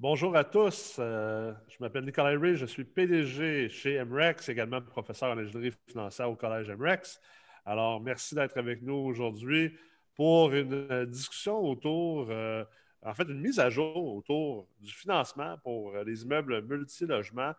[0.00, 0.96] Bonjour à tous.
[0.98, 6.30] Euh, je m'appelle Nicolas Ray, je suis PDG chez MREX, également professeur en ingénierie financière
[6.30, 7.20] au Collège MREX.
[7.66, 9.76] Alors, merci d'être avec nous aujourd'hui
[10.14, 12.64] pour une discussion autour, euh,
[13.02, 17.52] en fait, une mise à jour autour du financement pour les immeubles multilogements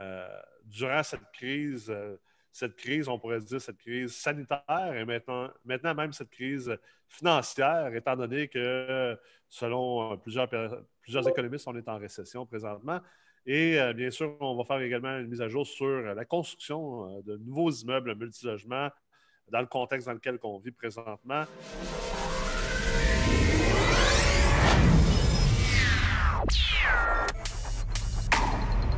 [0.00, 0.26] euh,
[0.64, 1.92] durant cette crise
[2.54, 6.76] cette crise, on pourrait dire cette crise sanitaire et maintenant, maintenant même cette crise
[7.08, 9.18] financière, étant donné que
[9.52, 10.48] selon plusieurs,
[11.02, 13.00] plusieurs économistes, on est en récession présentement.
[13.44, 17.18] Et euh, bien sûr, on va faire également une mise à jour sur la construction
[17.18, 18.88] euh, de nouveaux immeubles multilogements
[19.48, 21.44] dans le contexte dans lequel on vit présentement.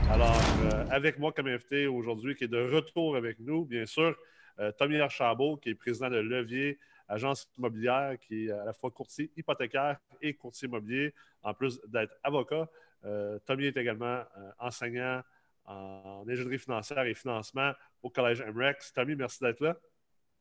[0.09, 4.17] Alors, euh, avec moi comme invité aujourd'hui, qui est de retour avec nous, bien sûr,
[4.61, 8.91] euh, Tommy Archambault, qui est président de Levier, agence immobilière, qui est à la fois
[8.91, 12.69] courtier hypothécaire et courtier immobilier, en plus d'être avocat.
[13.05, 14.23] Euh, Tommy est également
[14.59, 15.23] enseignant
[15.67, 18.93] en ingénierie financière et financement au Collège MREX.
[18.93, 19.77] Tommy, merci d'être là.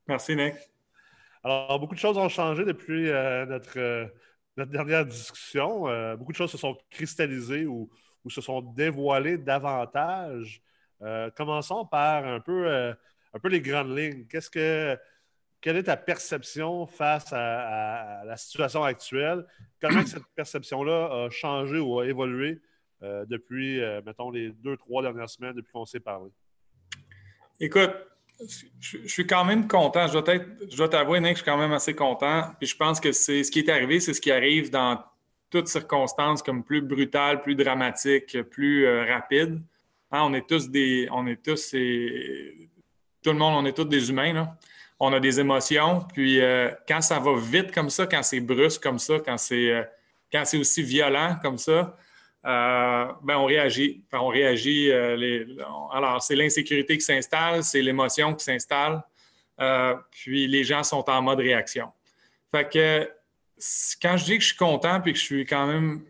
[0.06, 0.54] Merci, Nick.
[1.42, 4.10] Alors, beaucoup de choses ont changé depuis notre,
[4.56, 6.16] notre dernière discussion.
[6.16, 7.90] beaucoup de choses se sont cristallisées ou
[8.24, 10.62] ou se sont dévoilés davantage.
[11.02, 12.94] Euh, commençons par un peu, euh,
[13.34, 14.26] un peu les grandes lignes.
[14.26, 14.98] Qu'est-ce que,
[15.64, 19.46] quelle est ta perception face à, la situation actuelle?
[19.80, 22.60] Comment cette perception-là a changé ou a évolué
[23.02, 26.30] euh, depuis, mettons, les deux, trois dernières semaines depuis qu'on s'est parlé?
[27.58, 27.92] Écoute,
[28.78, 30.06] je, suis quand même content.
[30.06, 32.52] Je dois, t'avouer, Nick, je suis quand même assez content.
[32.58, 35.02] Puis je pense que c'est ce qui est arrivé, c'est ce qui arrive dans
[35.48, 39.62] toutes circonstances comme plus brutales, plus dramatiques, plus euh, rapides.
[40.10, 41.08] Hein, on est tous des.
[41.10, 41.70] On est tous.
[41.70, 44.54] tout le monde, on est tous des humains.
[45.00, 46.00] On a des émotions.
[46.12, 49.70] Puis euh, quand ça va vite comme ça, quand c'est brusque comme ça, quand c'est
[49.70, 51.96] euh, aussi violent comme ça,
[52.42, 54.04] ben on réagit.
[54.12, 54.92] on réagit.
[54.92, 59.02] alors, c'est l'insécurité qui s'installe, c'est l'émotion qui s'installe.
[60.10, 61.90] puis les gens sont en mode réaction.
[62.50, 63.10] Fait que
[64.02, 66.04] quand je dis que je suis content puis que je suis quand même.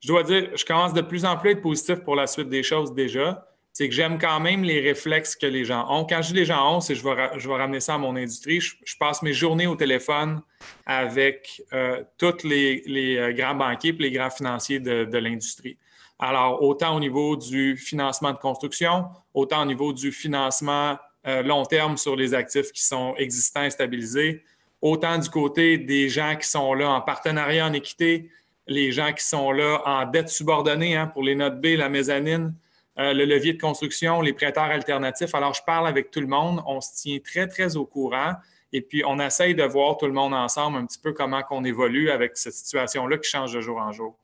[0.00, 2.48] Je dois dire, je commence de plus en plus à être positif pour la suite
[2.48, 3.47] des choses déjà.
[3.78, 6.04] C'est que j'aime quand même les réflexes que les gens ont.
[6.04, 8.16] Quand je dis les gens ont, c'est je vais, je vais ramener ça à mon
[8.16, 8.60] industrie.
[8.60, 10.42] Je, passe mes journées au téléphone
[10.84, 12.82] avec euh, tous les,
[13.16, 15.78] euh, grands banquiers et les grands financiers de, l'industrie.
[16.18, 21.64] Alors, autant au niveau du financement de construction, autant au niveau du financement euh, long
[21.64, 24.42] terme sur les actifs qui sont existants et stabilisés,
[24.82, 28.28] autant du côté des gens qui sont là en partenariat en équité,
[28.66, 32.56] les gens qui sont là en dette subordonnée hein, pour les notes B, la mezzanine,
[32.98, 35.34] euh, le levier de construction, les prêteurs alternatifs.
[35.34, 38.34] Alors, je parle avec tout le monde, on se tient très, très au courant
[38.72, 41.64] et puis on essaye de voir tout le monde ensemble un petit peu comment on
[41.64, 44.16] évolue avec cette situation-là qui change de jour en jour.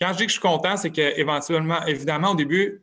[0.00, 2.82] Quand je dis que je suis content, c'est qu'éventuellement, évidemment, au début,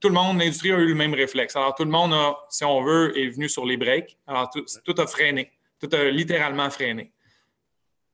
[0.00, 1.54] tout le monde, l'industrie a eu le même réflexe.
[1.54, 4.16] Alors, tout le monde a, si on veut, est venu sur les breaks.
[4.26, 5.52] Alors, tout a freiné.
[5.78, 7.12] Tout a littéralement freiné.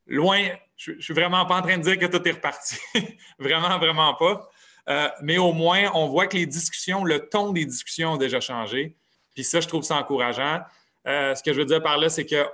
[0.06, 2.76] Loin, je ne suis vraiment pas en train de dire que tout est reparti.
[3.38, 4.50] vraiment, vraiment pas.
[4.88, 8.40] Euh, mais au moins, on voit que les discussions, le ton des discussions ont déjà
[8.40, 8.96] changé.
[9.34, 10.60] Puis ça, je trouve ça encourageant.
[11.06, 12.46] Euh, ce que je veux dire par là, c'est que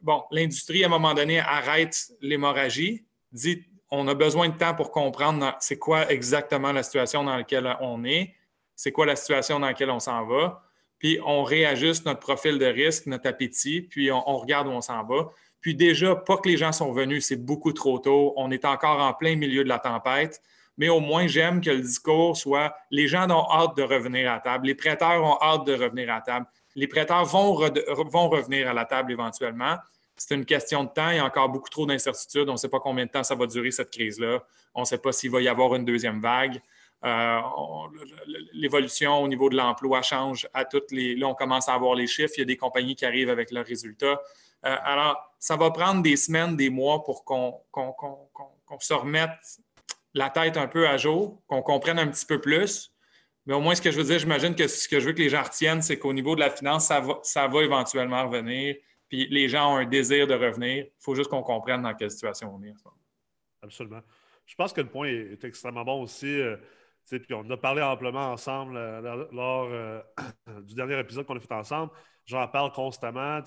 [0.00, 4.90] bon, l'industrie, à un moment donné, arrête l'hémorragie, dit on a besoin de temps pour
[4.90, 8.34] comprendre c'est quoi exactement la situation dans laquelle on est,
[8.74, 10.62] c'est quoi la situation dans laquelle on s'en va
[10.98, 15.04] puis on réajuste notre profil de risque, notre appétit, puis on, regarde où on s'en
[15.04, 15.30] va.
[15.60, 18.32] Puis déjà, pas que les gens sont venus, c'est beaucoup trop tôt.
[18.36, 20.42] On est encore en plein milieu de la tempête,
[20.78, 24.38] mais au moins, j'aime que le discours soit les gens ont hâte de revenir à
[24.38, 28.72] table, les prêteurs ont hâte de revenir à table, les prêteurs vont, vont revenir à
[28.72, 29.76] la table éventuellement.
[30.16, 31.10] C'est une question de temps.
[31.10, 32.48] Il y a encore beaucoup trop d'incertitudes.
[32.48, 34.42] On ne sait pas combien de temps ça va durer, cette crise-là.
[34.74, 36.60] On ne sait pas s'il va y avoir une deuxième vague.
[37.04, 37.40] Euh,
[38.52, 41.14] l'évolution au niveau de l'emploi change à toutes les.
[41.14, 42.34] Là, on commence à avoir les chiffres.
[42.36, 44.20] Il y a des compagnies qui arrivent avec leurs résultats.
[44.66, 47.60] Euh, alors, ça va prendre des semaines, des mois pour qu'on
[48.80, 49.30] se remette
[50.14, 52.92] la tête un peu à jour, qu'on comprenne un petit peu plus.
[53.46, 55.22] Mais au moins, ce que je veux dire, j'imagine que ce que je veux que
[55.22, 58.76] les gens retiennent, c'est qu'au niveau de la finance, ça va, éventuellement revenir.
[59.08, 60.84] Puis les gens ont un désir de revenir.
[60.84, 62.74] Il faut juste qu'on comprenne dans quelle situation on est.
[63.62, 64.02] Absolument.
[64.44, 66.40] Je pense que le point est extrêmement bon aussi.
[66.40, 66.56] Euh,
[67.10, 70.00] puis on a parlé amplement ensemble euh, lors euh,
[70.62, 71.92] du dernier épisode qu'on a fait ensemble.
[72.26, 73.40] J'en parle constamment,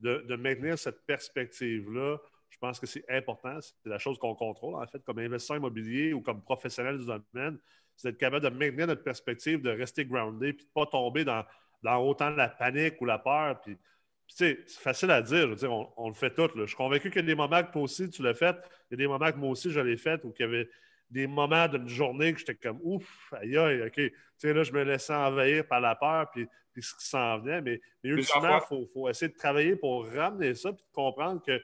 [0.00, 2.18] de, maintenir cette perspective-là.
[2.60, 3.58] Je pense que c'est important.
[3.60, 7.58] C'est la chose qu'on contrôle, en fait, comme investisseur immobilier ou comme professionnel du domaine.
[7.96, 11.24] C'est d'être capable de maintenir notre perspective, de rester groundé, puis de ne pas tomber
[11.24, 11.42] dans,
[11.82, 13.62] dans autant de la panique ou la peur.
[13.62, 13.78] Puis,
[14.26, 15.48] c'est facile à dire.
[15.96, 16.50] on, le fait tout.
[16.54, 18.56] Je suis convaincu qu'il y a des moments que toi aussi, tu l'as fait.
[18.90, 20.68] Il y a des moments que moi aussi, je l'ai fait ou qu'il y avait
[21.08, 23.94] des moments d'une journée que j'étais comme ouf, aïe aïe, OK.
[23.94, 26.46] Tu sais, là, je me laissais envahir par la peur puis,
[26.76, 27.62] ce qui s'en venait.
[27.62, 31.60] Mais, mais ultimement, il faut, essayer de travailler pour ramener ça puis de comprendre que,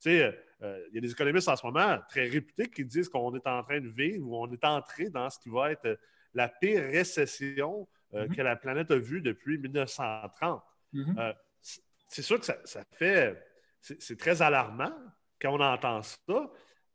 [0.00, 3.08] tu sais, euh, il y a des économistes en ce moment très réputés qui disent
[3.08, 5.98] qu'on est en train de vivre ou on est entré dans ce qui va être
[6.34, 8.36] la pire récession euh, mm-hmm.
[8.36, 10.62] que la planète a vue depuis 1930.
[10.94, 11.18] Mm-hmm.
[11.18, 11.32] Euh,
[12.08, 12.56] c'est sûr que ça,
[12.92, 13.40] fait.
[13.80, 14.92] C'est très alarmant
[15.40, 16.50] quand on entend ça,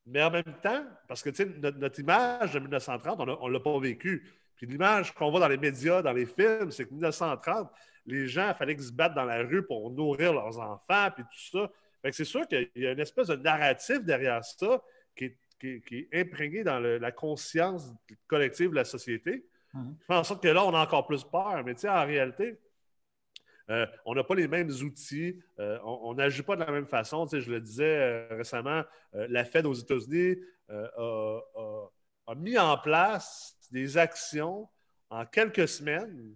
[0.05, 1.29] mais en même temps, parce que
[1.59, 4.27] notre, notre image de 1930, on ne l'a pas vécu.
[4.55, 7.69] Puis l'image qu'on voit dans les médias, dans les films, c'est que 1930,
[8.05, 11.23] les gens, il fallait qu'ils se battent dans la rue pour nourrir leurs enfants, puis
[11.23, 11.71] tout ça.
[12.11, 14.81] C'est sûr qu'il y a une espèce de narratif derrière ça
[15.15, 17.93] qui est, imprégné dans la conscience
[18.27, 19.45] collective de la société.
[19.73, 19.95] Mhm.
[20.01, 21.63] Je fais en sorte que là, on a encore plus peur.
[21.63, 22.59] Mais en réalité,
[23.69, 27.25] euh, on n'a pas les mêmes outils, euh, on n'agit pas de la même façon.
[27.31, 28.83] je le disais euh, récemment,
[29.13, 30.35] la Fed aux États-Unis
[30.69, 34.67] a, mis en place des actions
[35.09, 36.35] en quelques semaines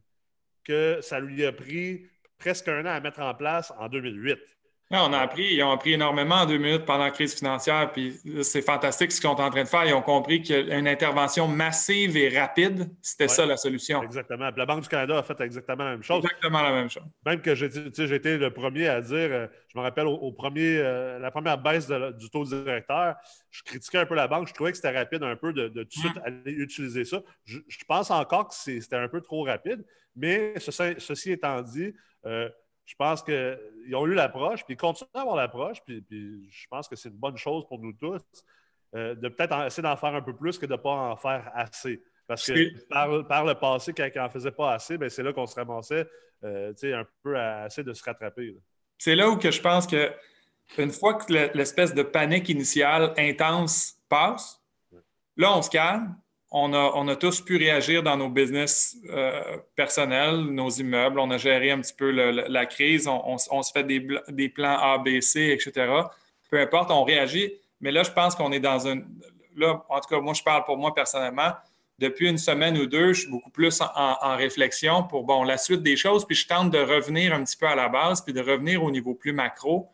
[0.64, 2.06] que ça lui a pris
[2.38, 4.57] presque un an à mettre en place en 2008
[4.92, 8.18] on a appris, ils ont appris énormément en deux minutes pendant la crise financière, puis
[8.42, 9.86] c'est fantastique ce qu'ils sont en train de faire.
[9.86, 14.02] Ils ont compris qu'une intervention massive et rapide, c'était ça la solution.
[14.02, 14.50] Exactement.
[14.56, 16.24] la Banque du Canada a fait exactement la même chose.
[16.24, 17.04] Exactement la même chose.
[17.26, 21.20] Même que j'ai été le premier à dire, euh, je me rappelle au, premier, euh,
[21.20, 23.16] la première baisse du taux directeur,
[23.50, 25.84] je critiquais un peu la banque, je trouvais que c'était rapide un peu de, tout
[25.84, 27.22] de suite aller utiliser ça.
[27.44, 29.84] Je, pense encore que c'était un peu trop rapide,
[30.16, 31.94] mais ceci étant dit,
[32.26, 32.50] euh,
[32.88, 36.04] je pense qu'ils ont eu l'approche, puis ils continuent à avoir l'approche, puis,
[36.50, 38.22] je pense que c'est une bonne chose pour nous tous
[38.96, 41.52] euh, de peut-être essayer d'en faire un peu plus que de ne pas en faire
[41.54, 42.02] assez.
[42.26, 45.46] Parce que par, le passé, quand ils n'en faisaient pas assez, ben, c'est là qu'on
[45.46, 46.08] se ramassait
[46.46, 48.56] euh, un peu à essayer de se rattraper.
[48.98, 50.12] C'est là où que je pense que
[50.78, 54.62] une fois que l'espèce de panique initiale intense passe,
[55.36, 56.16] là, on se calme,
[56.52, 61.20] on a, tous pu réagir dans nos business euh, personnels, nos immeubles.
[61.20, 63.08] On a géré un petit peu la crise.
[63.08, 65.92] On, se fait des, plans A, B, C, etc.
[66.50, 67.52] Peu importe, on réagit.
[67.82, 69.02] Mais là, je pense qu'on est dans un.
[69.56, 71.52] Là, en tout cas, moi, je parle pour moi personnellement.
[72.00, 75.82] Depuis une semaine ou deux, je suis beaucoup plus en, réflexion pour bon, la suite
[75.82, 76.26] des choses.
[76.26, 78.92] Puis je tente de revenir un petit peu à la base, puis de revenir au
[78.92, 79.90] niveau plus macro.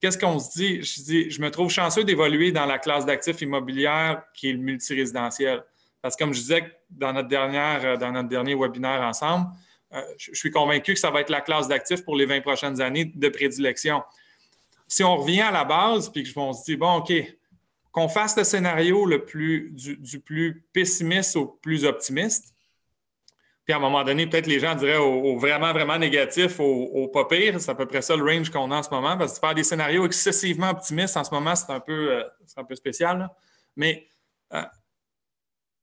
[0.00, 0.82] Qu'est-ce qu'on se dit?
[1.30, 5.64] Je me trouve chanceux d'évoluer dans la classe d'actifs immobilières qui est le multirésidentiel.
[6.00, 9.48] Parce que comme je disais dans notre, euh, dernier webinaire ensemble,
[9.92, 12.80] euh, je suis convaincu que ça va être la classe d'actifs pour les 20 prochaines
[12.80, 14.02] années de prédilection.
[14.86, 17.12] Si on revient à la base, puis qu'on se dit, bon, OK,
[17.90, 19.24] qu'on fasse le scénario le
[19.70, 22.54] du plus pessimiste au plus optimiste,
[23.68, 27.26] puis à un moment donné, peut-être les gens diraient au, vraiment, vraiment négatif, au, pas
[27.26, 27.60] pire.
[27.60, 29.14] C'est à peu près ça le range qu'on a en ce moment.
[29.18, 32.22] Parce que faire des scénarios excessivement optimistes en ce moment, c'est un peu, euh,
[32.56, 33.28] un peu spécial.
[33.76, 34.08] Mais
[34.54, 34.62] euh,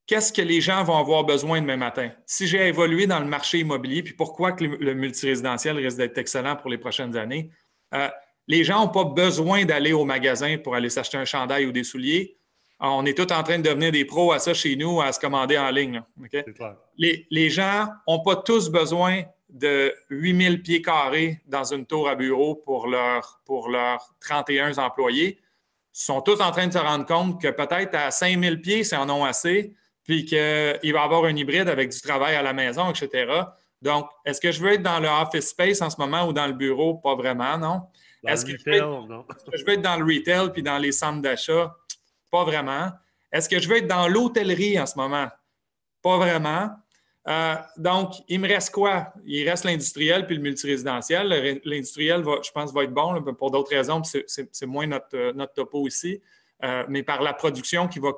[0.04, 2.10] qu'est-ce que les gens vont avoir besoin demain matin?
[2.26, 6.56] Si j'ai évolué dans le marché immobilier, puis pourquoi que le, multirésidentiel risque d'être excellent
[6.56, 7.52] pour les prochaines années?
[7.94, 8.08] Euh,
[8.48, 11.84] les gens n'ont pas besoin d'aller au magasin pour aller s'acheter un chandail ou des
[11.84, 12.35] souliers.
[12.78, 15.18] On est tous en train de devenir des pros à ça chez nous, à se
[15.18, 16.02] commander en ligne.
[16.98, 22.54] Les, gens n'ont pas tous besoin de 8000 pieds carrés dans une tour à bureau
[22.54, 25.38] pour, leur, pour leurs 31 employés.
[25.94, 28.96] Ils sont tous en train de se rendre compte que peut-être à 5000 pieds, c'est
[28.96, 29.74] en ont assez,
[30.04, 33.42] puis qu'il va y avoir un hybride avec du travail à la maison, etc.
[33.80, 36.46] Donc, est-ce que je veux être dans le office space en ce moment ou dans
[36.46, 36.94] le bureau?
[36.96, 37.82] Pas vraiment, non.
[38.26, 41.74] Est-ce que, je veux être dans le retail puis dans les centres d'achat?
[42.30, 42.90] Pas vraiment.
[43.32, 45.28] Est-ce que je veux être dans l'hôtellerie en ce moment?
[46.02, 46.70] Pas vraiment.
[47.28, 49.12] Euh, donc, il me reste quoi?
[49.24, 51.60] Il reste l'industriel puis le multirésidentiel.
[51.64, 54.02] L'industriel, je pense, va être bon pour d'autres raisons.
[54.04, 56.20] C'est moins notre, euh, topo ici.
[56.64, 58.12] Euh, mais par la production qui va.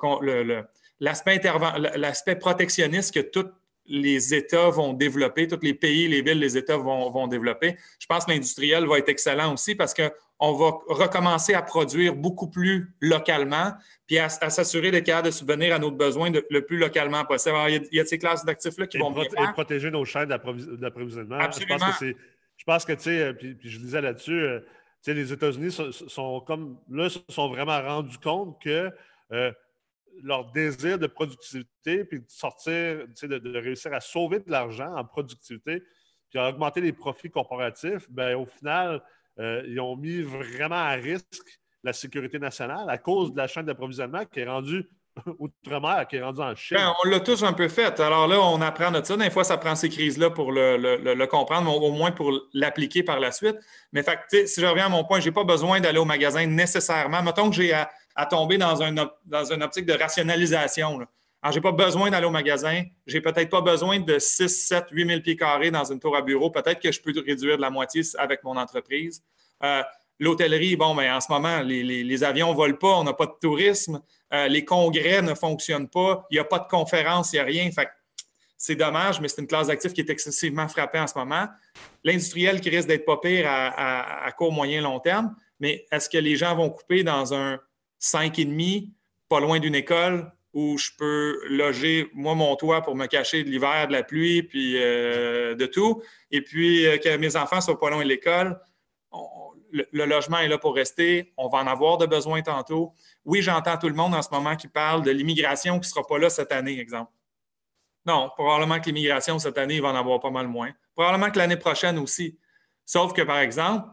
[0.99, 3.47] L'aspect protectionniste que tous
[3.85, 7.75] les États vont développer, tous les pays, les villes, les États vont, vont développer.
[7.97, 12.15] Je pense que l'industriel va être excellent aussi parce que on va recommencer à produire
[12.15, 13.73] beaucoup plus localement,
[14.07, 17.55] puis à, s'assurer d'être capable de subvenir à nos besoins le plus localement possible.
[17.55, 21.39] Alors, il, y a, ces classes d'actifs-là qui vont Et protéger nos chaînes d'approvisionnement.
[21.39, 21.91] Absolument.
[22.59, 24.65] Je pense que, tu sais, euh, puis, je disais là-dessus, euh, tu
[25.01, 28.91] sais, les États-Unis sont, comme, là, se sont vraiment rendus compte que
[29.31, 29.51] euh,
[30.23, 34.93] leur désir de productivité, puis de sortir, tu sais, de, réussir à sauver de l'argent
[34.93, 35.83] en productivité,
[36.29, 39.01] puis à augmenter les profits corporatifs, bien, au final,
[39.39, 43.65] euh, ils ont mis vraiment à risque la sécurité nationale à cause de la chaîne
[43.65, 44.89] d'approvisionnement qui est rendue
[45.39, 46.77] outre-mer, qui est rendue en Chine.
[46.77, 47.99] Ben, on l'a tous un peu fait.
[47.99, 49.15] Alors là, on apprend de ça.
[49.17, 53.19] Des fois, ça prend ces crises-là pour le, comprendre, mais au moins pour l'appliquer par
[53.19, 53.57] la suite.
[53.91, 57.23] Mais si je reviens à mon point, je n'ai pas besoin d'aller au magasin nécessairement.
[57.23, 58.93] Mettons que j'ai à, à tomber dans, un,
[59.25, 60.99] dans une optique de rationalisation.
[61.41, 62.83] Alors, je n'ai pas besoin d'aller au magasin.
[63.07, 66.15] Je n'ai peut-être pas besoin de 6, 7, 8 000 pieds carrés dans une tour
[66.15, 66.49] à bureau.
[66.49, 69.23] Peut-être que je peux réduire de la moitié avec mon entreprise.
[69.63, 69.81] Euh,
[70.19, 73.25] l'hôtellerie, bon, mais ben, en ce moment, les, avions ne volent pas, on n'a pas
[73.25, 74.01] de tourisme,
[74.33, 77.45] euh, les congrès ne fonctionnent pas, il n'y a pas de conférences, il n'y a
[77.45, 77.69] rien.
[78.57, 81.47] C'est dommage, mais c'est une classe d'actifs qui est excessivement frappée en ce moment.
[82.03, 86.35] L'industriel qui risque d'être pas pire à, court, moyen, long terme, mais est-ce que les
[86.35, 87.57] gens vont couper dans un
[88.01, 88.89] 5,5,
[89.29, 93.49] pas loin d'une école, où je peux loger, moi, mon toit pour me cacher de
[93.49, 96.01] l'hiver, de la pluie, puis euh, de tout,
[96.31, 98.59] et puis euh, que mes enfants soient pas loin de l'école?
[99.71, 101.31] Le, le, logement est là pour rester.
[101.37, 102.93] On va en avoir de besoin tantôt.
[103.23, 106.07] Oui, j'entends tout le monde en ce moment qui parle de l'immigration qui ne sera
[106.07, 107.11] pas là cette année, exemple.
[108.05, 110.71] Non, probablement que l'immigration cette année, il va en avoir pas mal moins.
[110.95, 112.39] Probablement que l'année prochaine aussi.
[112.83, 113.87] Sauf que, par exemple,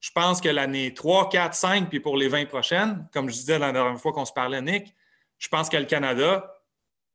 [0.00, 3.58] je pense que l'année 3, 4, 5, puis pour les 20 prochaines, comme je disais
[3.58, 4.94] la dernière fois qu'on se parlait, Nick,
[5.38, 6.52] je pense que le Canada,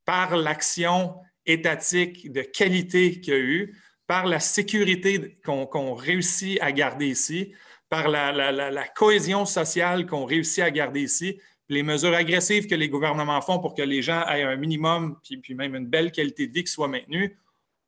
[0.05, 6.71] par l'action étatique de qualité qu'il y a eu, par la sécurité qu'on réussit à
[6.71, 7.53] garder ici,
[7.89, 13.41] par la, cohésion sociale qu'on réussit à garder ici, les mesures agressives que les gouvernements
[13.41, 16.53] font pour que les gens aient un minimum, puis, puis même une belle qualité de
[16.53, 17.37] vie qui soit maintenue,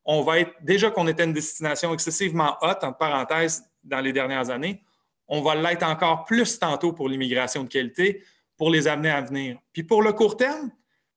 [0.05, 4.49] on va être, déjà qu'on était une destination excessivement haute, entre parenthèses, dans les dernières
[4.49, 4.81] années,
[5.27, 8.23] on va l'être encore plus tantôt pour l'immigration de qualité,
[8.57, 9.57] pour les années à venir.
[9.71, 10.71] Puis pour le court terme,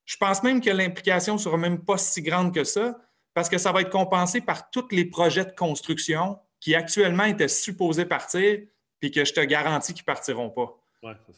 [0.05, 2.97] je pense même que l'implication ne sera même pas si grande que ça,
[3.35, 7.49] parce que ça va être compensé par tous les projets de construction qui actuellement étaient
[7.49, 8.61] supposés partir,
[9.00, 10.75] puis que je te garantis qu'ils ne partiront pas.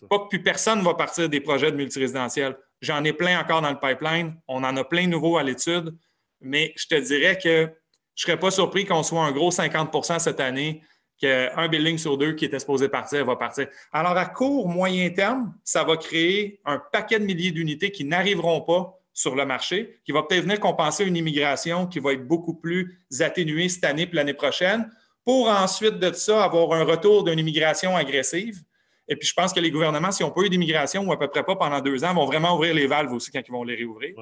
[0.09, 2.57] Pas que plus personne ne va partir des projets de multirésidentiel.
[2.81, 4.35] J'en ai plein encore dans le pipeline.
[4.47, 5.97] On en a plein nouveaux à l'étude.
[6.40, 7.71] Mais je te dirais que
[8.14, 10.83] je ne serais pas surpris qu'on soit un gros 50% cette année,
[11.18, 13.66] qu'un building sur deux qui était supposé partir va partir.
[13.92, 18.60] Alors, à court, moyen terme, ça va créer un paquet de milliers d'unités qui n'arriveront
[18.60, 22.54] pas sur le marché, qui va peut-être venir compenser une immigration qui va être beaucoup
[22.54, 24.88] plus atténuée cette année et l'année prochaine,
[25.25, 28.62] pour ensuite de ça avoir un retour d'une immigration agressive
[29.08, 31.28] et puis, je pense que les gouvernements, s'ils n'ont pas eu d'immigration ou à peu
[31.28, 33.75] près pas pendant deux ans, vont vraiment ouvrir les valves aussi quand ils vont les
[33.75, 34.14] réouvrir.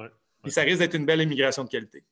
[0.45, 2.05] Et ça risque d'être une belle immigration de qualité.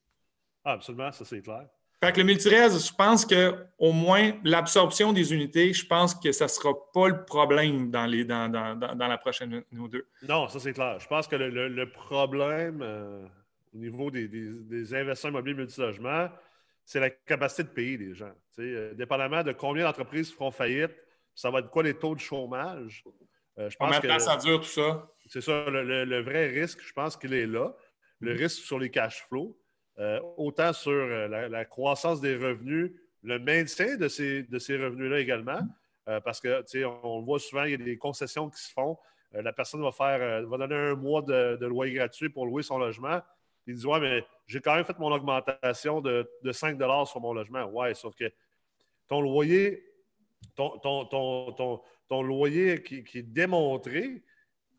[0.63, 1.67] Ah, absolument, ça c'est clair.
[2.05, 6.45] Fait que le multirez, je pense qu'au moins l'absorption des unités, je pense que ça
[6.45, 8.47] ne sera pas le problème dans, les, dans,
[8.95, 10.07] la prochaine ou deux.
[10.27, 10.99] Non, ça c'est clair.
[10.99, 13.25] Je pense que le, problème euh,
[13.73, 16.29] au niveau des, des, investissements immobiliers multilogements,
[16.83, 18.33] c'est la capacité de payer les gens.
[18.59, 20.91] Euh, dépendamment de combien d'entreprises feront faillite,
[21.33, 23.03] ça va être quoi les taux de chômage?
[23.57, 25.09] Euh, je pense temps ça dure tout ça?
[25.25, 27.73] C'est ça, le, vrai risque, je pense qu'il est là.
[28.19, 29.57] Le risque sur les cash flows,
[29.99, 32.91] euh, autant sur euh, la, croissance des revenus,
[33.23, 35.59] le maintien de ces, de ces revenus-là également,
[36.23, 38.95] parce que on le voit souvent, il y a des concessions qui se font.
[39.31, 43.21] la personne va faire va donner un mois de, loyer gratuit pour louer son logement.
[43.65, 47.33] Il dit Ouais, mais j'ai quand même fait mon augmentation de, de 5 sur mon
[47.33, 47.63] logement.
[47.65, 48.31] Ouais, sauf que
[49.07, 49.83] ton loyer
[50.55, 54.23] ton, loyer qui, est démontré,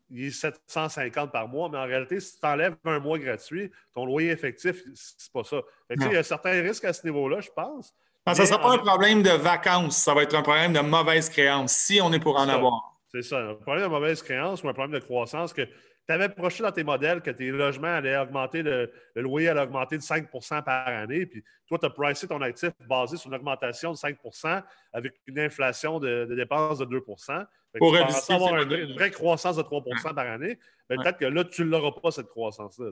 [0.09, 4.05] il est 750 par mois, mais en réalité, si tu enlèves un mois gratuit, ton
[4.05, 5.57] loyer effectif, c'est pas ça.
[5.89, 7.93] il y a certains risques à ce niveau-là, je pense.
[8.25, 11.29] ça ne sera pas un problème de vacances, ça va être un problème de mauvaise
[11.29, 12.93] créance, si on est pour en avoir.
[13.11, 15.67] C'est ça, un problème de mauvaise créance ou un problème de croissance que
[16.07, 19.97] tu avais projeté dans tes modèles que tes logements allaient augmenter, le, loyer allait augmenter
[19.97, 23.91] de 5% par année, puis toi, tu as pricé ton actif basé sur une augmentation
[23.91, 29.57] de 5% avec une inflation de, dépenses de 2 Pour tu avoir une, vraie croissance
[29.57, 32.91] de 3% par année, peut-être que là, tu ne l'auras pas, cette croissance-là.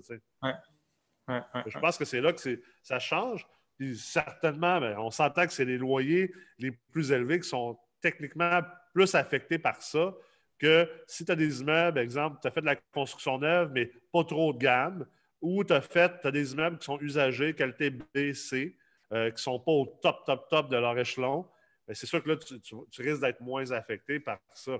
[1.65, 3.47] Je pense que c'est là que ça change.
[3.77, 8.61] Puis certainement, ben, on s'entend que c'est les loyers les plus élevés qui sont techniquement
[8.93, 10.13] plus affectés par ça
[10.57, 13.91] que si tu as des immeubles, exemple, tu as fait de la construction neuve, mais
[14.11, 15.05] pas trop de gamme,
[15.41, 18.77] ou tu as fait, as des immeubles qui sont usagés, qualité B, C,
[19.13, 21.47] euh, qui ne sont pas au top, top, top de leur échelon,
[21.87, 24.77] ben, c'est sûr que là, tu, risques d'être moins affecté par ça.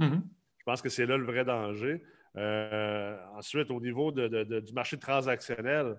[0.00, 0.22] Mm-hmm.
[0.58, 2.02] Je pense que c'est là le vrai danger.
[2.36, 5.96] Euh, ensuite, au niveau du marché transactionnel,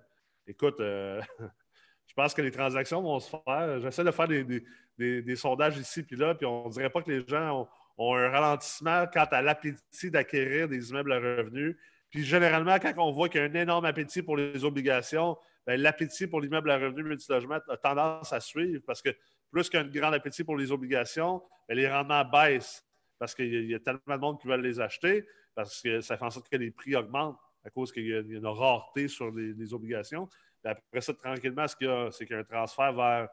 [0.47, 1.21] écoute, euh,
[2.07, 3.79] je pense que les transactions vont se faire.
[3.79, 7.25] J'essaie de faire des, sondages ici puis là, puis on ne dirait pas que les
[7.25, 7.67] gens ont,
[7.99, 11.75] ont un ralentissement quant à l'appétit d'acquérir des immeubles à revenus.
[12.09, 15.37] Puis généralement, quand on voit qu'il y a un énorme appétit pour les obligations,
[15.67, 19.09] ben, l'appétit pour l'immeuble à revenus multilogement a tendance à suivre parce que
[19.51, 22.83] plus qu'il y a un grand appétit pour les obligations, ben, les rendements baissent
[23.19, 26.23] parce qu'il y, a tellement de monde qui veulent les acheter, parce que ça fait
[26.23, 29.73] en sorte que les prix augmentent à cause qu'il y, a une rareté sur les,
[29.73, 30.29] obligations.
[30.63, 33.27] après ça, tranquillement, c'est qu'il y, a un transfert vers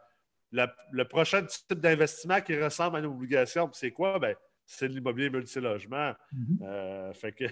[0.50, 3.70] le prochain type d'investissement qui ressemble à une obligation.
[3.73, 4.18] c'est quoi?
[4.18, 4.35] Ben,
[4.66, 6.12] c'est de l'immobilier multilogement.
[6.32, 7.44] Mm fait, que,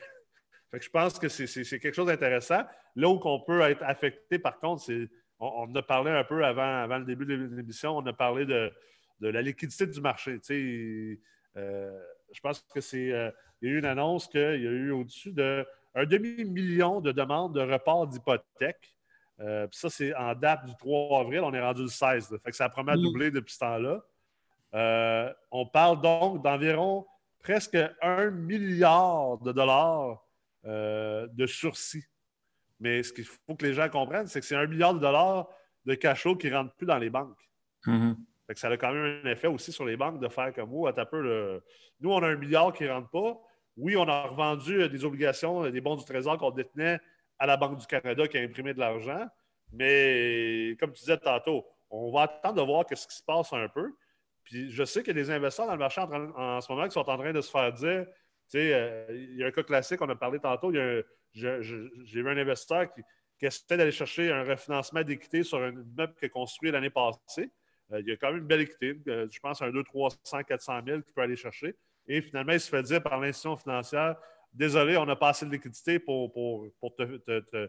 [0.79, 2.65] je pense que c'est quelque chose d'intéressant.
[2.97, 5.09] Là où on peut être affecté, par contre, c'est
[5.41, 8.73] on, a parlé un peu avant, avant le début de l'émission, on a parlé de,
[9.21, 10.39] la liquidité du marché.
[11.57, 12.01] Euh,
[12.33, 13.13] je pense que c'est.
[13.13, 13.31] Euh,
[13.63, 15.65] il y a eu une annonce qu'il y a eu au-dessus d'un
[16.05, 18.95] demi-million de demandes de report d'hypothèque.
[19.41, 21.41] Euh, ça, c'est en date du 3 avril.
[21.41, 22.37] On est rendu le 16.
[22.45, 24.05] Fait que ça promet à doubler depuis ce temps-là.
[24.75, 27.07] On parle donc d'environ
[27.41, 30.25] presque un milliard de dollars
[30.65, 32.05] de sursis
[32.81, 35.49] mais ce qu'il faut que les gens comprennent, c'est que c'est un milliard de dollars
[35.85, 37.39] de cachot qui ne rentrent plus dans les banques.
[37.87, 38.15] Mm-hmm.
[38.55, 40.87] ça a quand même un effet aussi sur les banques de faire comme vous.
[40.87, 41.63] Oh, peu,
[42.01, 43.39] nous, on a un milliard qui ne rentre pas.
[43.77, 47.01] Oui, on a revendu euh, des obligations, euh, des bons du Trésor qu'on détenait
[47.39, 49.27] à la Banque du Canada qui a imprimé de l'argent.
[49.73, 53.69] Mais comme tu disais tantôt, on va attendre de voir ce qui se passe un
[53.69, 53.93] peu.
[54.45, 56.93] Puis je sais qu'il y a des investisseurs dans le marché en, ce moment qui
[56.93, 59.63] sont en train de se faire dire, tu sais, euh, il y a un cas
[59.63, 61.53] classique, on a parlé tantôt, j'ai
[62.13, 63.03] vu un investisseur qui,
[63.47, 67.51] essaie d'aller chercher un refinancement d'équité sur un immeuble qu'il a construit l'année passée.
[67.93, 70.45] Euh, il y a quand même une belle équité, euh, je pense un 200, 300,
[70.45, 71.77] 400 000 qu'il peut aller chercher.
[72.07, 74.17] Et finalement, il se fait dire par l'institution financière
[74.55, 76.33] Désolé, on n'a pas assez de liquidité pour,
[76.97, 77.69] te,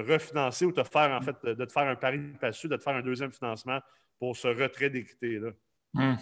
[0.00, 2.96] refinancer ou te faire, en fait, de te faire un pari passu, de te faire
[2.96, 3.80] un deuxième financement
[4.18, 5.52] pour ce retrait d'équité-là.
[5.94, 6.14] Hmm.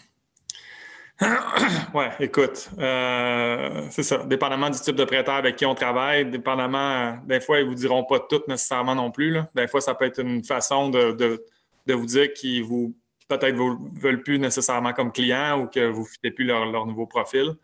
[1.94, 4.18] Oui, écoute, euh, c'est ça.
[4.24, 7.74] Dépendamment du type de prêteur avec qui on travaille, dépendamment, des fois, ils ne vous
[7.74, 9.38] diront pas tout nécessairement non plus.
[9.54, 11.42] Des fois, ça peut être une façon de,
[11.88, 12.94] vous dire qu'ils vous
[13.28, 17.06] peut-être vous veulent plus nécessairement comme client ou que vous ne fitez plus leur, nouveau
[17.06, 17.54] profil.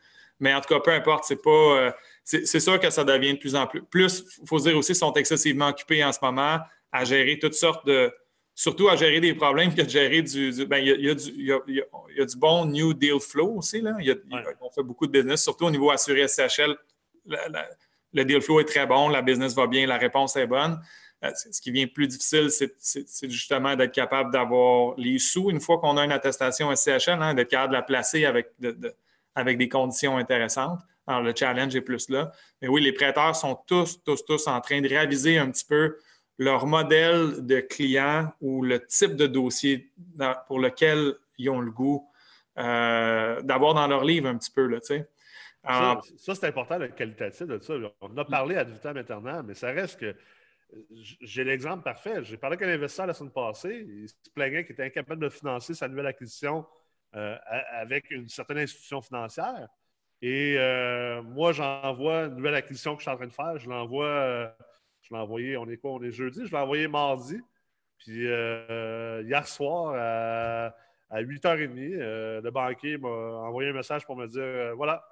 [0.40, 1.50] Mais en tout cas, peu importe, c'est pas.
[1.50, 1.90] Euh,
[2.24, 3.82] c'est sûr que ça devient de plus en plus.
[3.82, 6.58] Plus, il faut dire aussi, sont excessivement occupés en ce moment
[6.90, 8.12] à gérer toutes sortes de,
[8.54, 10.66] surtout à gérer des problèmes que de gérer du.
[10.66, 13.80] ben, il, y a, du, il, y a, du, bon New Deal Flow aussi.
[13.80, 13.96] Là.
[14.60, 16.76] On fait beaucoup de business, surtout au niveau assuré SCHL.
[18.12, 20.80] le deal flow est très bon, la business va bien, la réponse est bonne.
[21.24, 25.78] Euh, ce qui vient plus difficile, c'est justement d'être capable d'avoir les sous une fois
[25.78, 28.50] qu'on a une attestation SCHL, hein, d'être capable de la placer avec,
[29.34, 30.80] avec des conditions intéressantes.
[31.06, 32.32] Alors, le challenge est plus là.
[32.60, 35.96] Mais oui, les prêteurs sont tous, tous, tous en train de réaviser un petit peu
[36.38, 39.92] leur modèle de client ou le type de dossier
[40.46, 42.08] pour lequel ils ont le goût
[42.58, 44.66] euh, d'avoir dans leur livre un petit peu.
[44.66, 47.74] Là, ça, c'est important, le qualitatif de ça.
[48.00, 50.16] On a parlé à vitam aeternam, mais ça reste que
[51.20, 52.24] j'ai l'exemple parfait.
[52.24, 53.86] J'ai parlé avec un investisseur la semaine passée.
[53.86, 56.66] Il se plaignait qu'il était incapable de financer sa nouvelle acquisition
[57.14, 57.36] euh,
[57.72, 59.68] avec une certaine institution financière.
[60.20, 63.58] Et euh, moi, j'envoie une nouvelle acquisition que je suis en train de faire.
[63.58, 64.54] Je l'envoie
[65.02, 65.92] je l'ai envoyé, on est quoi?
[65.92, 66.46] On est jeudi?
[66.46, 67.40] Je l'ai envoyé mardi.
[67.98, 69.94] Puis euh, hier soir,
[71.10, 75.04] à, 8h30, euh, le banquier m'a envoyé un message pour me dire euh, voilà,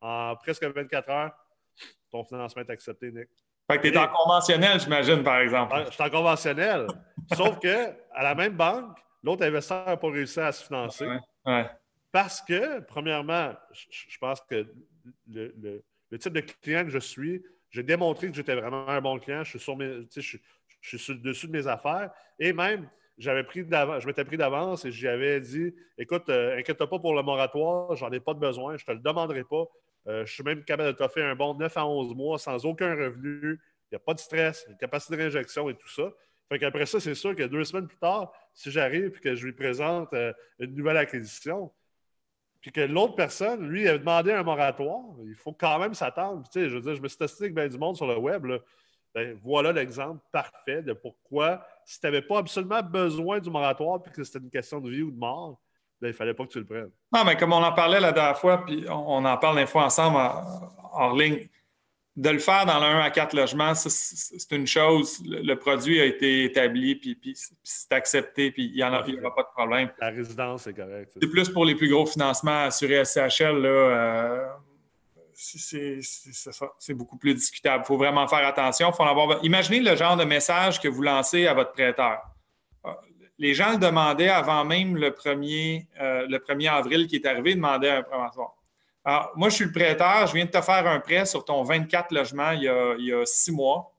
[0.00, 1.32] en presque 24 heures,
[2.10, 3.28] ton financement est accepté, Nick.
[3.70, 5.84] Fait que tu es en conventionnel, j'imagine, par exemple.
[5.86, 6.86] Je suis en conventionnel.
[7.34, 11.06] sauf que à la même banque, l'autre investisseur n'a pas réussi à se financer.
[12.12, 14.66] Parce que, premièrement, je, pense que
[15.28, 15.82] le,
[16.18, 19.44] type de client que je suis, j'ai démontré que j'étais vraiment un bon client.
[19.44, 20.36] Je suis, sur mes, je,
[20.80, 22.10] je suis dessus de mes affaires.
[22.38, 22.88] Et même,
[23.20, 27.22] j'avais pris je m'étais pris d'avance et j'avais dit écoute, euh, inquiète-toi pas pour le
[27.22, 29.64] moratoire, j'en ai pas de besoin, je te le demanderai pas.
[30.08, 32.94] Euh, je suis même capable de t'offrir un bon 9 à 11 mois sans aucun
[32.94, 33.60] revenu.
[33.90, 36.10] Il n'y a pas de stress, une capacité de réinjection et tout ça.
[36.48, 39.44] Fait qu'après ça, c'est sûr que deux semaines plus tard, si j'arrive et que je
[39.44, 41.70] lui présente euh, une nouvelle acquisition,
[42.60, 46.42] puis que l'autre personne, lui, a demandé un moratoire, il faut quand même s'attendre.
[46.52, 48.46] Tu sais, je veux dire, je me suis avec bien du monde sur le web.
[49.14, 54.12] Ben, voilà l'exemple parfait de pourquoi, si tu n'avais pas absolument besoin du moratoire puis
[54.12, 55.58] que c'était une question de vie ou de mort,
[56.00, 56.90] ben, il ne fallait pas que tu le prennes.
[57.12, 59.84] Non, mais comme on en parlait la dernière fois, puis on en parle des fois
[59.84, 60.16] ensemble
[60.92, 61.48] en ligne,
[62.16, 65.22] de le faire dans le 1 à 4 logements, c'est une chose.
[65.24, 67.16] Le, produit a été établi, puis,
[67.62, 69.90] c'est accepté, puis il n'y aura pas de problème.
[70.00, 71.12] La résidence, c'est correct.
[71.20, 73.62] C'est plus pour les plus gros financements assurés SCHL.
[73.62, 74.48] Là, euh,
[75.32, 77.84] c'est beaucoup plus discutable.
[77.84, 78.92] Il faut vraiment faire attention.
[78.92, 79.42] Faut avoir...
[79.44, 82.20] Imaginez le genre de message que vous lancez à votre prêteur.
[82.84, 82.90] Euh,
[83.38, 87.54] les gens le demandaient avant même le 1er, euh, le 1er avril qui est arrivé,
[87.54, 88.54] demandaient un promotoire.
[89.04, 90.26] Alors, moi, je suis le prêteur.
[90.26, 93.52] Je viens de te faire un prêt sur ton 24 logements il y a, six
[93.52, 93.94] mois.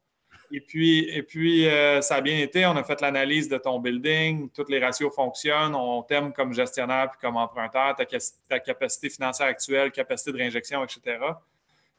[0.54, 2.66] Et puis, euh, ça a bien été.
[2.66, 4.50] On a fait l'analyse de ton building.
[4.50, 5.74] Tous les ratios fonctionnent.
[5.76, 11.18] On t'aime comme gestionnaire puis comme emprunteur, ta, capacité financière actuelle, capacité de réinjection, etc.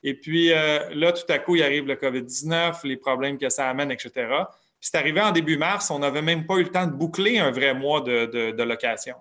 [0.04, 3.70] Et puis euh, là, tout à coup, il arrive le COVID-19, les problèmes que ça
[3.70, 4.10] amène, etc.
[4.14, 5.90] Puis c'est arrivé en début mars.
[5.90, 9.16] On n'avait même pas eu le temps de boucler un vrai mois de, de location.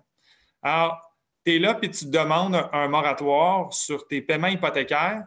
[0.61, 1.10] Alors,
[1.45, 5.25] tu es là puis tu demandes un moratoire sur tes paiements hypothécaires,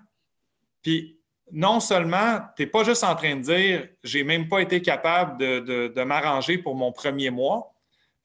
[0.83, 1.19] puis
[1.53, 5.39] non seulement tu n'es pas juste en train de dire j'ai même pas été capable
[5.39, 7.73] de, m'arranger pour mon premier mois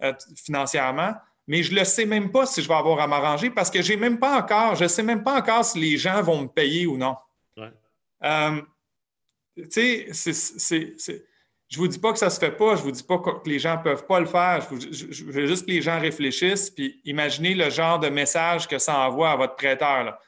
[0.04, 1.14] euh, financièrement,
[1.48, 3.82] mais je ne le sais même pas si je vais avoir à m'arranger parce que
[3.82, 6.48] j'ai même pas encore, je ne sais même pas encore si les gens vont me
[6.48, 7.16] payer ou non.
[8.22, 8.62] Euh,
[9.72, 11.29] tu sais,
[11.70, 13.04] je ne vous dis pas que ça ne se fait pas, je ne vous dis
[13.04, 14.68] pas que les gens ne peuvent pas le faire.
[14.72, 18.98] Je, veux juste que les gens réfléchissent puis imaginez le genre de message que ça
[18.98, 20.04] envoie à votre prêteur.
[20.04, 20.20] Là.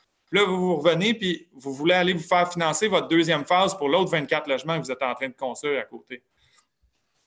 [0.45, 4.11] vous, vous revenez puis vous voulez aller vous faire financer votre deuxième phase pour l'autre
[4.11, 6.23] 24 logements que vous êtes en train de construire à côté.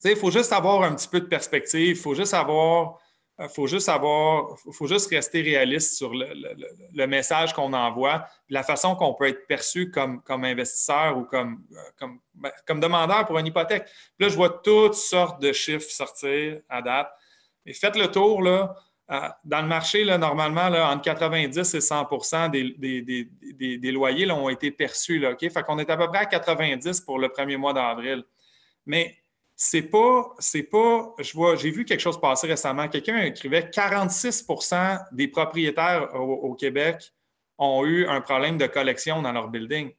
[0.05, 2.99] Il faut juste avoir un petit peu de perspective, il faut juste avoir
[3.39, 8.63] il euh, faut juste avoir, faut juste rester réaliste sur le, message qu'on envoie, la
[8.63, 13.47] façon qu'on peut être perçu comme, investisseur ou comme, euh, ben, comme, demandeur pour une
[13.47, 13.87] hypothèque.
[14.21, 17.11] là, je vois toutes sortes de chiffres sortir à date.
[17.67, 18.77] Et faites le tour, là.
[19.11, 23.03] Euh, dans le marché, là, normalement, là, entre 90 et 100 des,
[23.79, 25.19] des, loyers ont été perçus.
[25.19, 25.35] Là?
[25.39, 28.25] Fait qu'on est à peu près à 90 pour le premier mois d'avril.
[28.87, 29.19] Mais
[29.57, 32.89] c'est pas, c'est pas, je vois, j'ai vu quelque chose passer récemment.
[32.89, 37.13] Quelqu'un écrivait 46% des propriétaires au, Québec
[37.59, 39.93] ont eu un problème de collection dans leur building.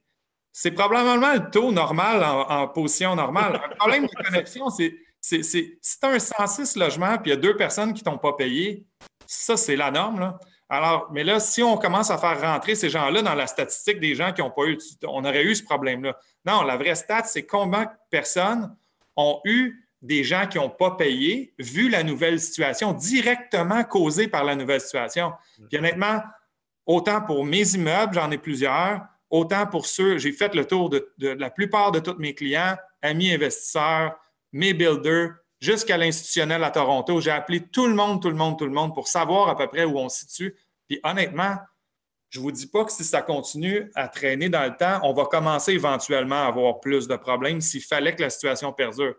[0.51, 3.61] C'est probablement le taux normal en, position normale.
[3.63, 7.35] Un problème de connexion, c'est, c'est, c'est si tu as un 106 logements puis il
[7.35, 8.85] y a deux personnes qui ne t'ont pas payé,
[9.25, 10.37] ça, c'est la norme.
[10.67, 14.15] Alors, mais là, si on commence à faire rentrer ces gens-là dans la statistique des
[14.15, 16.17] gens qui n'ont pas eu, on aurait eu ce problème-là.
[16.45, 18.75] Non, la vraie stat, c'est combien de personnes
[19.15, 24.43] ont eu des gens qui n'ont pas payé, vu la nouvelle situation, directement causée par
[24.43, 25.33] la nouvelle situation.
[25.69, 26.21] Puis honnêtement,
[26.85, 31.11] autant pour mes immeubles, j'en ai plusieurs, autant pour ceux, j'ai fait le tour de,
[31.19, 34.15] la plupart de tous mes clients, amis investisseurs,
[34.51, 37.19] mes builders, jusqu'à l'institutionnel à Toronto.
[37.19, 39.67] J'ai appelé tout le monde, tout le monde, tout le monde pour savoir à peu
[39.67, 40.55] près où on se situe.
[40.87, 41.57] Puis honnêtement,
[42.35, 45.13] je ne vous dis pas que si ça continue à traîner dans le temps, on
[45.13, 49.15] va commencer éventuellement à avoir plus de problèmes s'il fallait que la situation perdure.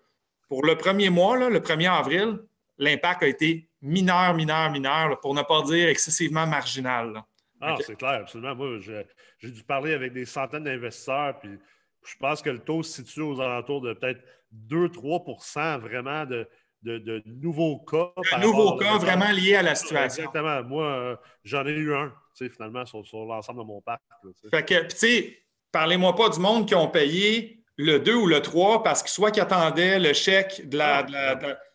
[0.50, 2.40] Pour le premier mois, le 1er avril,
[2.76, 7.22] l'impact a été mineur, mineur, mineur, pour ne pas dire excessivement marginal.
[7.58, 8.54] Ah, c'est clair, absolument.
[8.54, 11.58] Moi, j'ai dû parler avec des centaines d'investisseurs, puis
[12.04, 14.20] je pense que le taux se situe aux alentours de peut-être
[14.68, 16.46] 2-3% vraiment de,
[16.82, 18.12] de, nouveaux cas.
[18.14, 20.24] De nouveaux cas vraiment liés à la situation.
[20.24, 20.62] Exactement.
[20.64, 22.12] Moi, euh, j'en ai eu un,
[22.52, 24.00] finalement, sur, l'ensemble de mon parc.
[24.50, 25.38] fait que, tu sais,
[25.72, 29.30] parlez-moi pas du monde qui ont payé le 2 ou le 3 parce que soit
[29.30, 31.04] qu'ils attendaient le chèque de la,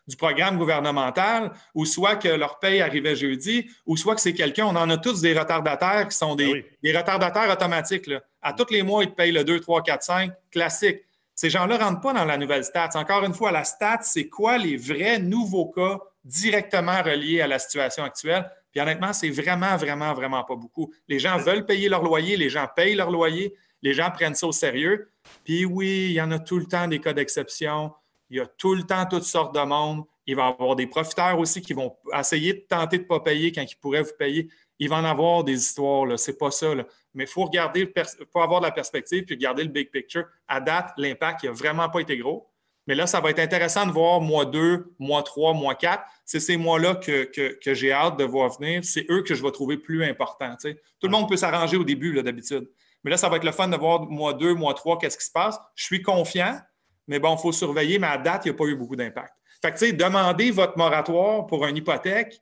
[0.07, 4.65] du programme gouvernemental, ou soit que leur paye arrivait jeudi, ou soit que c'est quelqu'un,
[4.65, 8.09] on en a tous des retardataires qui sont des, des retardataires automatiques.
[8.41, 11.01] À tous les mois, ils te payent le 2, 3, 4, 5, classique.
[11.35, 12.89] Ces gens-là ne rentrent pas dans la nouvelle stat.
[12.95, 17.57] Encore une fois, la stat, c'est quoi les vrais nouveaux cas directement reliés à la
[17.57, 18.49] situation actuelle?
[18.71, 20.93] Puis honnêtement, c'est vraiment, vraiment, vraiment pas beaucoup.
[21.07, 24.47] Les gens veulent payer leur loyer, les gens payent leur loyer, les gens prennent ça
[24.47, 25.09] au sérieux.
[25.43, 27.93] Puis oui, il y en a tout le temps des cas d'exception.
[28.29, 30.05] Il y a tout le temps toutes sortes de monde.
[30.25, 33.19] Il va y avoir des profiteurs aussi qui vont essayer de tenter de ne pas
[33.19, 34.49] payer quand ils pourraient vous payer.
[34.79, 36.73] Il va en avoir des histoires, ce n'est pas ça.
[37.13, 37.91] Mais il faut regarder,
[38.31, 40.25] faut avoir de la perspective puis regarder le big picture.
[40.47, 42.50] À date, l'impact n'a vraiment pas été gros.
[42.87, 46.03] Mais là, ça va être intéressant de voir mois 2, mois 3, mois 4.
[46.25, 47.29] C'est ces mois-là que,
[47.65, 48.83] j'ai hâte de voir venir.
[48.83, 50.55] C'est eux que je vais trouver plus importants.
[50.61, 52.67] Tout le monde peut s'arranger au début, d'habitude.
[53.03, 55.25] Mais là, ça va être le fun de voir mois 2, mois 3, qu'est-ce qui
[55.25, 55.59] se passe.
[55.75, 56.59] Je suis confiant,
[57.07, 57.99] mais bon, il faut surveiller.
[57.99, 59.33] Mais à date, il n'y a pas eu beaucoup d'impact.
[59.61, 62.41] Fait que, tu sais, demandez votre moratoire pour une hypothèque.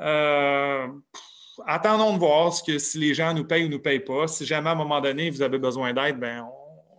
[0.00, 0.86] Euh,
[1.66, 4.26] attendons de voir ce que, si les gens nous payent ou ne nous payent pas.
[4.26, 6.46] Si jamais à un moment donné, vous avez besoin d'aide, ben,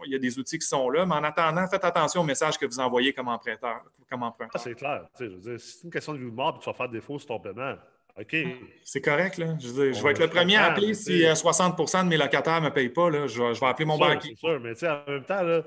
[0.06, 1.06] il y a des outils qui sont là.
[1.06, 3.82] Mais en attendant, faites attention au message que vous envoyez comme emprunteur.
[4.10, 4.56] Comme emprunteur.
[4.56, 5.06] Ah, c'est clair.
[5.16, 7.28] si c'est une question de vie ou de mort, puis tu vas faire défaut sur
[7.28, 7.76] ton paiement.
[8.18, 8.36] OK.
[8.84, 9.58] C'est correct, là.
[9.60, 12.74] Je, vais être le premier à appeler si 60% euh, de mes locataires ne me
[12.74, 13.10] payent pas.
[13.10, 14.36] Là, je, vais, appeler mon banquier.
[14.40, 15.64] C'est sûr, mais en même temps, là,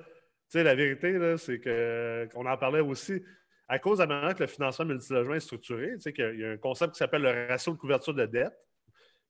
[0.55, 1.61] la vérité, c'est
[2.33, 3.23] qu'on en parlait aussi.
[3.71, 6.57] À cause de la manière que le financement multilogement est structuré, il y a un
[6.57, 8.55] concept qui s'appelle le ratio de couverture de dette.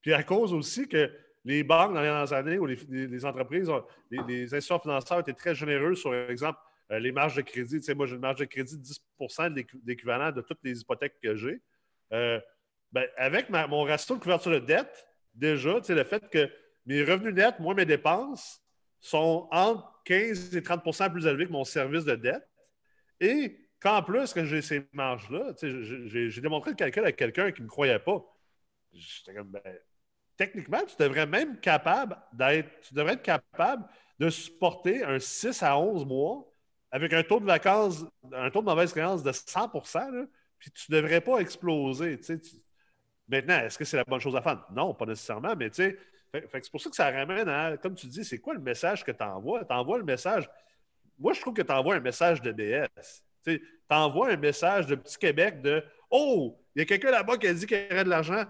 [0.01, 1.11] Puis à cause aussi que
[1.49, 3.71] les banques, dans les dernières années, ou les, entreprises,
[4.11, 6.59] les, institutions financières été très généreux sur, exemple,
[6.91, 7.77] euh, les marges de crédit.
[7.77, 11.19] Tu sais, moi, j'ai une marge de crédit de 10% d'équivalent de toutes les hypothèques
[11.23, 11.63] que j'ai.
[12.13, 12.39] Euh,
[12.93, 16.51] ben, avec mon ratio de couverture de dette, déjà, le fait que
[16.85, 18.63] mes revenus nets, moins mes dépenses,
[19.01, 22.47] sont entre 15 et 30% plus élevés que mon service de dette.
[23.21, 27.67] Et qu'en plus, que j'ai ces marges-là, j'ai démontré le calcul à quelqu'un qui ne
[27.67, 28.23] me croyait pas.
[28.93, 29.63] J'étais comme, ben,
[30.39, 33.85] techniquement, tu devrais même capable d'être, tu devrais être capable
[34.19, 36.51] de supporter un 6 à 11 mois
[36.91, 40.27] avec un taux de vacances, un taux de mauvaise créance de 100%
[40.59, 42.19] puis tu ne devrais pas exploser.
[43.29, 44.65] Maintenant, est-ce que c'est la bonne chose à faire?
[44.73, 45.99] Non, pas nécessairement, mais tu sais,
[46.33, 49.13] c'est pour ça que ça ramène à, comme tu dis, c'est quoi le message que
[49.13, 49.65] tu envoies?
[49.65, 50.49] Tu envoies le message.
[51.19, 53.23] Moi, je trouve que tu envoies un message de BS.
[53.45, 57.47] Tu envoies un message de Petit Québec de Oh, il y a quelqu'un là-bas qui
[57.47, 58.45] a dit qu'il y aurait de l'argent,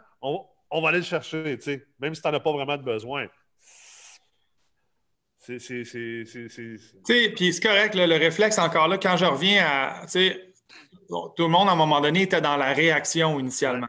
[0.71, 1.59] on, va aller le chercher,
[1.99, 3.27] même si tu n'en as pas vraiment de besoin.
[5.39, 5.57] C'est.
[5.57, 10.07] Puis c'est correct, le réflexe encore là, quand je reviens à.
[11.09, 13.87] Tout le monde, à un moment donné, était dans la réaction initialement.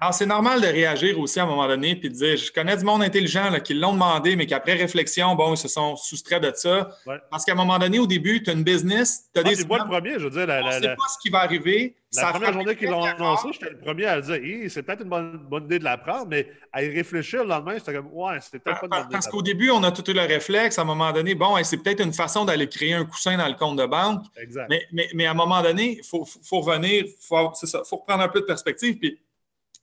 [0.00, 2.76] Alors, c'est normal de réagir aussi à un moment donné puis de dire je connais
[2.76, 6.42] du monde intelligent là, qui l'ont demandé, mais qu'après réflexion, bon, ils se sont soustraits
[6.42, 6.90] de ça.
[7.30, 9.56] Parce qu'à un moment donné, au début, tu as une business, tu as ah, des.
[9.56, 10.46] C'est moi le premier, je veux dire.
[10.46, 11.96] La, on ne sait pas ce qui va arriver.
[12.16, 14.36] La première journée qu'ils l'ont annoncé, j'étais le premier à dire
[14.68, 17.94] c'est peut-être une bonne, idée de la prendre, mais à y réfléchir le lendemain, c'était
[17.94, 20.22] comme ouais, c'était peut-être pas une bonne Parce qu'au début, on a tout eu le
[20.22, 23.46] réflexe, à un moment donné, bon, c'est peut-être une façon d'aller créer un coussin dans
[23.46, 24.24] le compte de banque.
[24.36, 24.66] Exact.
[24.68, 27.52] Mais, mais, mais à un moment donné, il faut, faut, revenir, il faut,
[27.88, 28.98] faut reprendre un peu de perspective.
[28.98, 29.16] Puis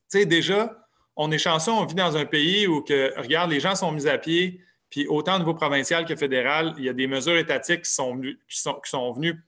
[0.10, 0.76] tu sais, déjà,
[1.16, 4.08] on est chanceux, on vit dans un pays où, que, regarde, les gens sont mis
[4.08, 7.84] à pied, puis autant au niveau provincial que fédéral, il y a des mesures étatiques
[7.84, 9.44] qui sont, venues, qui sont, qui sont venues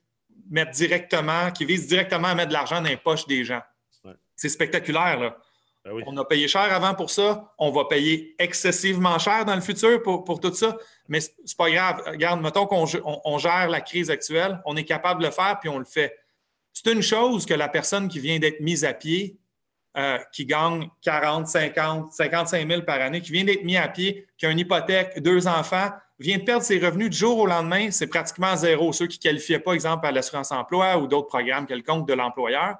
[0.49, 3.61] mettre directement, qui visent directement à mettre de l'argent dans les poches des gens.
[4.35, 5.37] C'est spectaculaire, là.
[5.85, 7.53] Ben on a payé cher avant pour ça.
[7.57, 10.75] On va payer excessivement cher dans le futur pour, pour tout ça.
[11.07, 12.03] Mais c'est pas grave.
[12.05, 15.69] Regarde, mettons qu'on on, gère la crise actuelle, on est capable de le faire, puis
[15.69, 16.17] on le fait.
[16.73, 19.39] C'est une chose que la personne qui vient d'être mise à pied
[19.97, 24.27] euh, qui gagne 40, 50, 55 000 par année, qui vient d'être mis à pied,
[24.37, 27.91] qui a une hypothèque, deux enfants, vient de perdre ses revenus du jour au lendemain,
[27.91, 28.93] c'est pratiquement zéro.
[28.93, 32.75] Ceux qui ne qualifiaient pas, exemple, à l'assurance emploi ou d'autres programmes quelconques de l'employeur,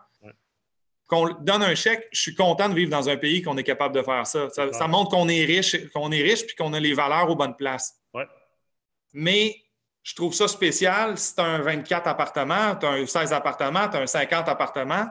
[1.08, 3.96] qu'on donne un chèque, je suis content de vivre dans un pays qu'on est capable
[3.96, 4.48] de faire ça.
[4.50, 7.56] Ça, montre qu'on est riche, qu'on est riche puis qu'on a les valeurs aux bonnes
[7.56, 8.00] places.
[9.12, 9.56] Mais
[10.04, 13.90] je trouve ça spécial si tu as un 24 appartements, tu as un 16 appartements,
[13.90, 15.08] tu as un 50 appartements.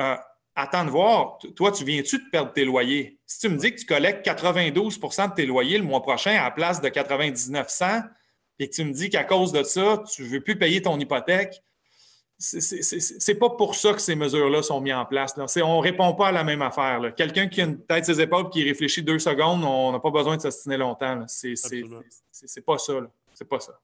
[0.00, 0.16] Euh,
[0.58, 3.16] attends de voir, toi, tu viens-tu de perdre tes loyers?
[3.26, 6.44] Si tu me dis que tu collectes 92% de tes loyers le mois prochain à
[6.44, 7.80] la place de 99
[8.58, 10.98] et que tu me dis qu'à cause de ça, tu ne veux plus payer ton
[10.98, 11.62] hypothèque,
[12.40, 15.34] c'est pas pour ça que ces mesures-là sont mises en place.
[15.38, 17.12] On ne répond pas à la même affaire.
[17.16, 20.36] Quelqu'un qui a une tête ses épaules qui réfléchit deux secondes, on n'a pas besoin
[20.36, 21.24] de s'astiner longtemps.
[21.26, 21.54] C'est
[22.64, 22.94] pas ça.
[23.32, 23.78] C'est pas ça.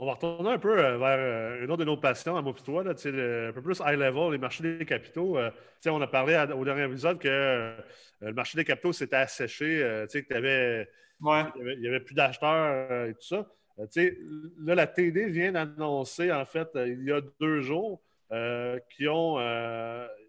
[0.00, 2.84] On va retourner un peu euh, vers euh, une autre de nos passions, à toi,
[2.84, 5.36] là, un peu plus high level, les marchés des capitaux.
[5.36, 5.50] Euh,
[5.86, 7.74] on a parlé au dernier épisode que
[8.20, 9.82] le marché des capitaux s'était asséché,
[10.30, 10.88] avait,
[11.20, 13.44] il y avait plus d'acheteurs et tout ça.
[13.76, 19.40] là, la TD vient d'annoncer, en fait, il y a deux jours, qu'ils ont,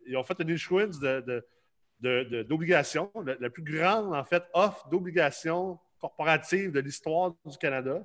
[0.08, 1.00] ils ont fait une issuance
[2.00, 8.04] d'obligations, de, la plus grande, en fait, offre d'obligations corporatives de l'histoire du Canada.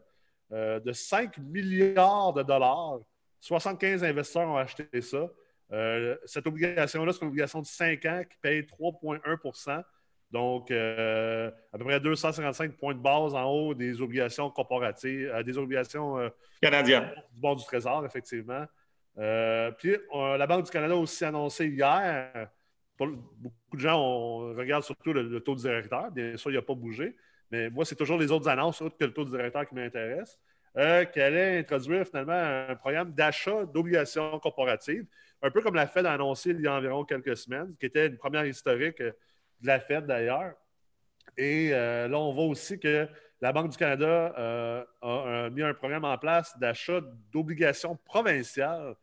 [0.54, 3.00] Euh, de 5 milliards de dollars.
[3.40, 5.28] 75 investisseurs ont acheté ça.
[5.72, 9.82] Euh, cette obligation-là, c'est une obligation de 5 ans qui paye 3,1%
[10.30, 15.58] donc, euh, à peu près 255 points de base en haut des obligations corporatives, des
[15.58, 18.64] obligations canadiennes du bord du Trésor, effectivement.
[19.78, 22.48] puis, la Banque du Canada a aussi annoncé hier,
[22.98, 26.74] beaucoup de gens on regarde surtout le, le, taux directeur, bien sûr, il n'a pas
[26.74, 27.14] bougé,
[27.54, 30.38] mais moi, c'est toujours les autres annonces, autres que le taux directeur qui m'intéresse,
[30.76, 32.32] euh, qu'elle allait introduire finalement
[32.70, 35.06] un programme d'achat d'obligations corporatives,
[35.40, 38.08] un peu comme la Fed a annoncé il y a environ quelques semaines, qui était
[38.08, 39.12] une première historique euh,
[39.60, 40.54] de la Fed d'ailleurs.
[41.36, 43.06] Et euh, là, on voit aussi que
[43.40, 44.34] la Banque du Canada
[45.02, 47.00] a, mis un programme en place d'achat
[47.32, 48.94] d'obligations provinciales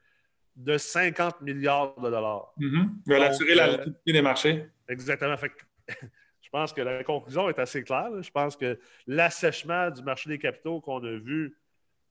[0.55, 2.51] de 50 milliards de dollars.
[2.57, 3.21] Mm -hmm.
[3.21, 4.65] assurer la liquidité des marchés.
[4.89, 5.37] Exactement.
[5.37, 5.51] Fait
[6.51, 8.09] pense que la conclusion est assez claire.
[8.21, 11.57] Je pense que l'assèchement du marché des capitaux qu'on a vu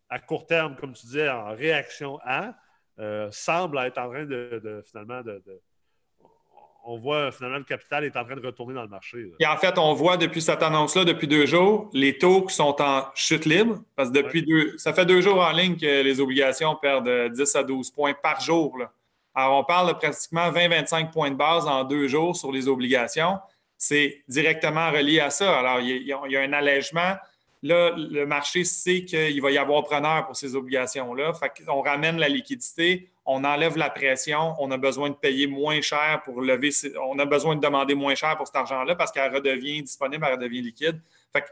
[0.08, 2.54] à court terme, comme tu disais, en réaction à,
[2.98, 5.42] euh, semble être en train de, finalement de,
[6.84, 9.32] on voit finalement le capital est en train de retourner dans le marché.
[9.38, 12.74] Et en fait, on voit depuis cette annonce-là, depuis deux jours, les taux qui sont
[12.80, 16.20] en chute libre, parce que depuis deux, ça fait deux jours en ligne que les
[16.20, 18.76] obligations perdent 10 à 12 points par jour.
[19.34, 23.38] Alors, on parle de pratiquement 20-25 points de base en deux jours sur les obligations
[23.80, 25.58] c'est directement relié à ça.
[25.58, 27.14] Alors, il y, a, un allègement.
[27.62, 31.32] Là, le marché sait qu'il va y avoir preneur pour ces obligations-là.
[31.68, 36.20] On ramène la liquidité, on enlève la pression, on a besoin de payer moins cher
[36.26, 36.70] pour lever,
[37.08, 40.34] on a besoin de demander moins cher pour cet argent-là parce qu'elle redevient disponible, elle
[40.34, 41.00] redevient liquide.
[41.32, 41.44] Fait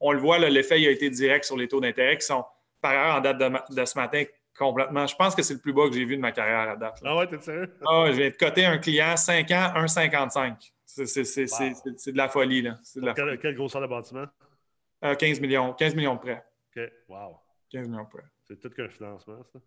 [0.00, 2.46] on le voit, l'effet a été direct sur les taux d'intérêt qui sont,
[2.80, 4.24] par ailleurs, en date de, ce matin,
[4.58, 5.06] complètement.
[5.06, 6.98] Je pense que c'est le plus bas que j'ai vu de ma carrière à date.
[7.04, 7.74] Ah ouais, t'es sérieux?
[7.86, 10.72] Ah, je viens de coter un client 5 ans, 1,55.
[11.04, 12.62] C'est de la folie.
[12.62, 12.78] Là.
[12.94, 14.26] De la quel, quelle grosseur de bâtiment?
[15.02, 15.72] 15 euh, millions.
[15.74, 16.44] 15 millions de prêts.
[16.74, 16.82] OK.
[17.08, 17.36] Wow.
[17.70, 18.24] 15 millions de prêts.
[18.44, 19.58] C'est tout qu'un financement, ça?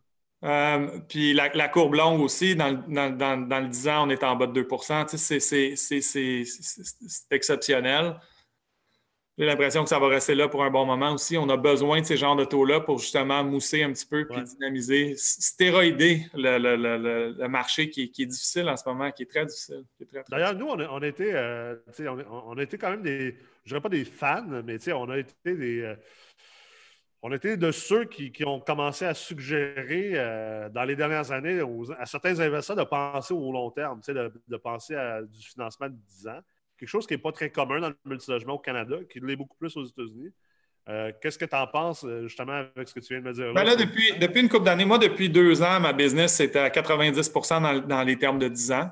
[0.42, 4.62] Euh, puis la, courbe longue aussi, dans, le 10 ans, on est en bas de
[4.62, 6.46] 2% C'est
[7.30, 8.16] exceptionnel.
[9.40, 11.38] J'ai l'impression que ça va rester là pour un bon moment aussi.
[11.38, 14.44] On a besoin de ces genres de taux-là pour justement mousser un petit peu puis
[14.44, 19.86] dynamiser, stéroïder le, marché qui, est difficile en ce moment, qui est très difficile.
[20.28, 21.78] D'ailleurs, nous, on a, été, euh,
[22.30, 25.34] on, a été quand même des, je dirais pas des fans, mais on a été
[25.56, 25.82] des.
[25.84, 25.96] Euh,
[27.22, 31.62] on était de ceux qui, ont commencé à suggérer euh, dans les dernières années
[31.98, 35.96] à certains investisseurs de penser au long terme, de, de penser à du financement de
[35.96, 36.42] 10 ans.
[36.80, 39.58] Quelque chose qui n'est pas très commun dans le multilogement au Canada, qui l'est beaucoup
[39.58, 40.32] plus aux États-Unis.
[40.88, 43.34] Euh, qu'est-ce que tu en penses euh, justement avec ce que tu viens de me
[43.34, 43.54] dire?
[43.54, 46.70] Là, ben depuis, depuis, une couple d'années, moi, depuis deux ans, ma business, c'était à
[46.70, 48.90] 90% dans, les termes de 10 ans.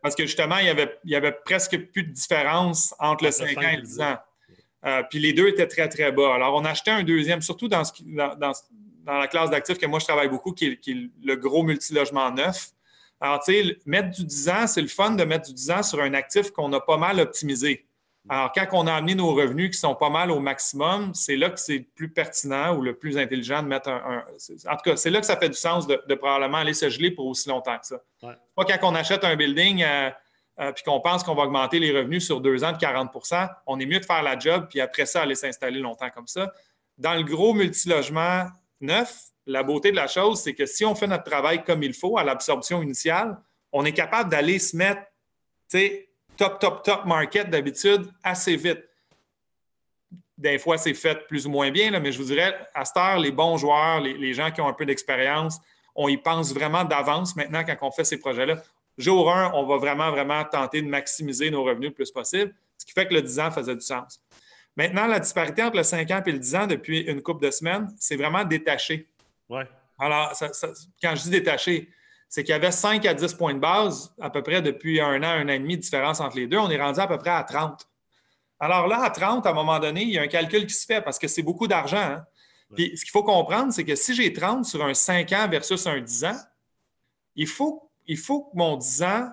[0.00, 3.30] Parce que justement, il y, avait, il y avait presque plus de différence entre le
[3.30, 4.16] 5 ans et le 10 ans.
[4.86, 6.34] Euh, puis les deux étaient très, très bas.
[6.34, 7.82] Alors, on a acheté un deuxième, surtout dans,
[9.06, 10.88] la classe d'actifs que moi, je travaille beaucoup, qui est,
[11.22, 12.73] le gros multilogement neuf.
[13.24, 15.82] Alors, tu sais, mettre du 10 ans, c'est le fun de mettre du 10 ans
[15.82, 17.86] sur un actif qu'on a pas mal optimisé.
[18.28, 21.48] Alors, quand on a amené nos revenus qui sont pas mal au maximum, c'est là
[21.48, 24.24] que c'est le plus pertinent ou le plus intelligent de mettre un.
[24.68, 27.12] en tout cas, c'est là que ça fait du sens de, probablement aller se geler
[27.12, 27.96] pour aussi longtemps que ça.
[28.20, 29.82] Pas quand on achète un building.
[29.82, 30.10] Euh,
[30.60, 33.80] euh, puis qu'on pense qu'on va augmenter les revenus sur deux ans de 40% on
[33.80, 36.52] est mieux de faire la job, puis après ça, aller s'installer longtemps comme ça.
[36.96, 38.46] Dans le gros multilogement
[38.80, 41.94] neuf, la beauté de la chose, c'est que si on fait notre travail comme il
[41.94, 43.36] faut à l'absorption initiale,
[43.72, 45.02] on est capable d'aller se mettre,
[46.36, 48.82] top, top, top market d'habitude assez vite.
[50.36, 53.18] Des fois, c'est fait plus ou moins bien, mais je vous dirais, à cette heure,
[53.18, 55.58] les bons joueurs, les, les gens qui ont un peu d'expérience,
[55.94, 58.60] on y pense vraiment d'avance maintenant quand on fait ces projets-là
[58.98, 62.86] jour 1, on va vraiment, vraiment tenter de maximiser nos revenus le plus possible, ce
[62.86, 64.20] qui fait que le 10 ans faisait du sens.
[64.76, 67.50] Maintenant, la disparité entre le 5 ans et le 10 ans depuis une couple de
[67.50, 69.08] semaines, c'est vraiment détaché.
[69.54, 69.68] Ouais.
[69.98, 70.32] Alors,
[71.02, 71.88] quand je dis détaché,
[72.28, 75.22] c'est qu'il y avait 5 à 10 points de base à peu près depuis un
[75.22, 76.58] an, un an et demi de différence entre les deux.
[76.58, 77.88] On est rendu à peu près à 30.
[78.58, 80.84] Alors là, à 30, à un moment donné, il y a un calcul qui se
[80.84, 81.96] fait parce que c'est beaucoup d'argent.
[81.96, 82.24] Hein.
[82.74, 85.86] Puis ce qu'il faut comprendre, c'est que si j'ai 30 sur un 5 ans versus
[85.86, 86.38] un 10 ans,
[87.36, 89.28] il faut il faut que mon 10 ans,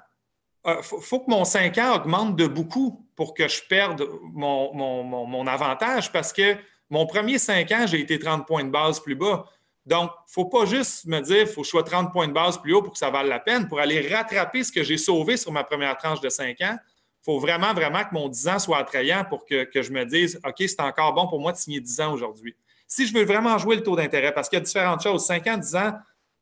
[0.67, 6.11] euh, faut, que mon 5 ans augmente de beaucoup pour que je perde mon, avantage
[6.11, 6.55] parce que
[6.89, 9.45] mon premier 5 ans, j'ai été 30 points de base plus bas.
[9.85, 12.27] Donc, il ne faut pas juste me dire qu'il faut que je sois 30 points
[12.27, 13.67] de base plus haut pour que ça vaille la peine.
[13.67, 17.25] Pour aller rattraper ce que j'ai sauvé sur ma première tranche de 5 ans, il
[17.25, 20.39] faut vraiment, vraiment que mon 10 ans soit attrayant pour que, que je me dise
[20.45, 22.55] OK, c'est encore bon pour moi de signer 10 ans aujourd'hui.
[22.87, 25.47] Si je veux vraiment jouer le taux d'intérêt, parce qu'il y a différentes choses, 5
[25.47, 25.93] ans, 10 ans,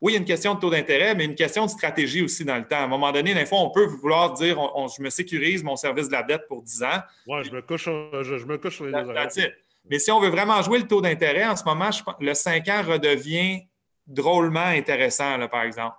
[0.01, 2.45] oui, il y a une question de taux d'intérêt, mais une question de stratégie aussi
[2.45, 2.77] dans le temps.
[2.77, 4.57] À un moment donné, des fois, on peut vouloir dire
[4.95, 7.01] je me sécurise mon service de la dette pour 10 ans.
[7.27, 9.49] Oui, je me couche, je, me couche sur les deux
[9.85, 11.89] Mais si on veut vraiment jouer le taux d'intérêt, en ce moment,
[12.19, 13.61] le 5 ans redevient
[14.05, 15.95] drôlement intéressant, par exemple.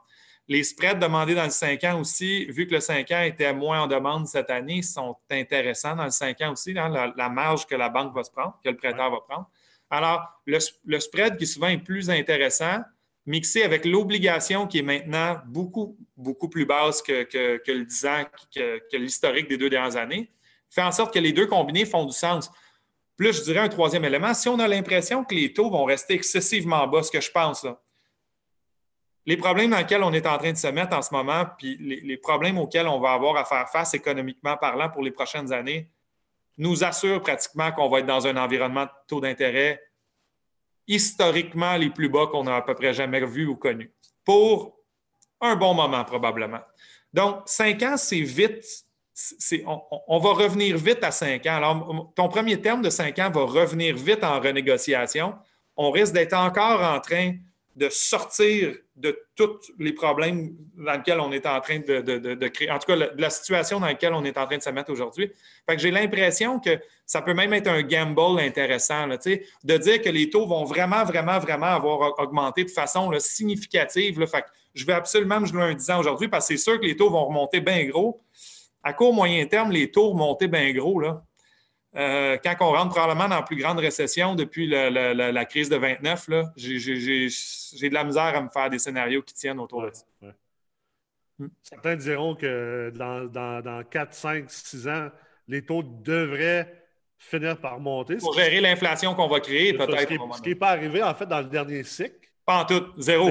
[0.48, 3.82] Les spreads demandés dans le 5 ans aussi, vu que le 5 ans était moins
[3.82, 7.76] en demande cette année, sont intéressants dans le 5 ans aussi, hein, la, marge que
[7.76, 9.48] la banque va se prendre, que le prêteur va prendre.
[9.90, 12.80] Alors, le, le spread qui souvent est plus intéressant,
[13.26, 17.26] mixé avec l'obligation qui est maintenant beaucoup, beaucoup plus basse que,
[17.66, 20.30] le 10 ans, que, l'historique des deux dernières années,
[20.68, 22.50] fait en sorte que les deux combinés font du sens.
[23.20, 26.14] Plus, je dirais un troisième élément, si on a l'impression que les taux vont rester
[26.14, 27.66] excessivement bas, ce que je pense,
[29.26, 31.76] les problèmes dans lesquels on est en train de se mettre en ce moment, puis
[31.76, 35.90] les, problèmes auxquels on va avoir à faire face économiquement parlant pour les prochaines années,
[36.56, 39.82] nous assurent pratiquement qu'on va être dans un environnement de taux d'intérêt
[40.86, 43.92] historiquement les plus bas qu'on a à peu près jamais vus ou connus,
[44.24, 44.78] pour
[45.42, 46.60] un bon moment probablement.
[47.12, 48.64] Donc, cinq ans, c'est vite.
[50.06, 51.56] On, va revenir vite à cinq ans.
[51.56, 55.34] Alors, ton premier terme de cinq ans va revenir vite en renégociation.
[55.76, 57.34] On risque d'être encore en train
[57.76, 62.78] de sortir de tous les problèmes dans lesquels on est en train de, créer, en
[62.78, 65.30] tout cas, de la situation dans laquelle on est en train de se mettre aujourd'hui.
[65.68, 70.10] Fait que j'ai l'impression que ça peut même être un gamble intéressant, de dire que
[70.10, 74.26] les taux vont vraiment, vraiment, vraiment avoir augmenté de façon significative.
[74.26, 76.86] Fait je vais absolument me jouer un 10 ans aujourd'hui parce que c'est sûr que
[76.86, 78.20] les taux vont remonter bien gros.
[78.82, 81.00] À court, moyen terme, les taux remonter bien gros.
[81.00, 81.22] Là.
[81.96, 86.30] Euh, quand on rentre probablement dans la plus grande récession depuis la, crise de 29,
[86.56, 86.78] j'ai
[87.88, 90.04] de la misère à me faire des scénarios qui tiennent autour de ça.
[91.38, 91.48] Hmm.
[91.62, 95.08] Certains diront que dans, dans, 4, 5, 6 ans,
[95.48, 96.84] les taux devraient
[97.18, 98.18] finir par monter.
[98.18, 100.36] Pour gérer l'inflation qu'on va créer, peut-être.
[100.36, 102.14] Ce qui n'est pas arrivé, en fait, dans le dernier cycle.
[102.44, 103.30] Pas en tout, zéro.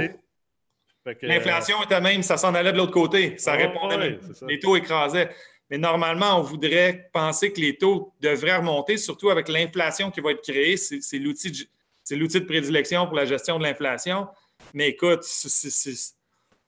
[1.21, 3.37] L'inflation était même, ça s'en allait de l'autre côté.
[3.37, 5.29] Ça répondait, les taux écrasaient.
[5.69, 10.31] Mais normalement, on voudrait penser que les taux devraient remonter, surtout avec l'inflation qui va
[10.31, 10.77] être créée.
[10.77, 14.27] C'est l'outil de, prédilection pour la gestion de l'inflation.
[14.73, 15.23] mais écoute,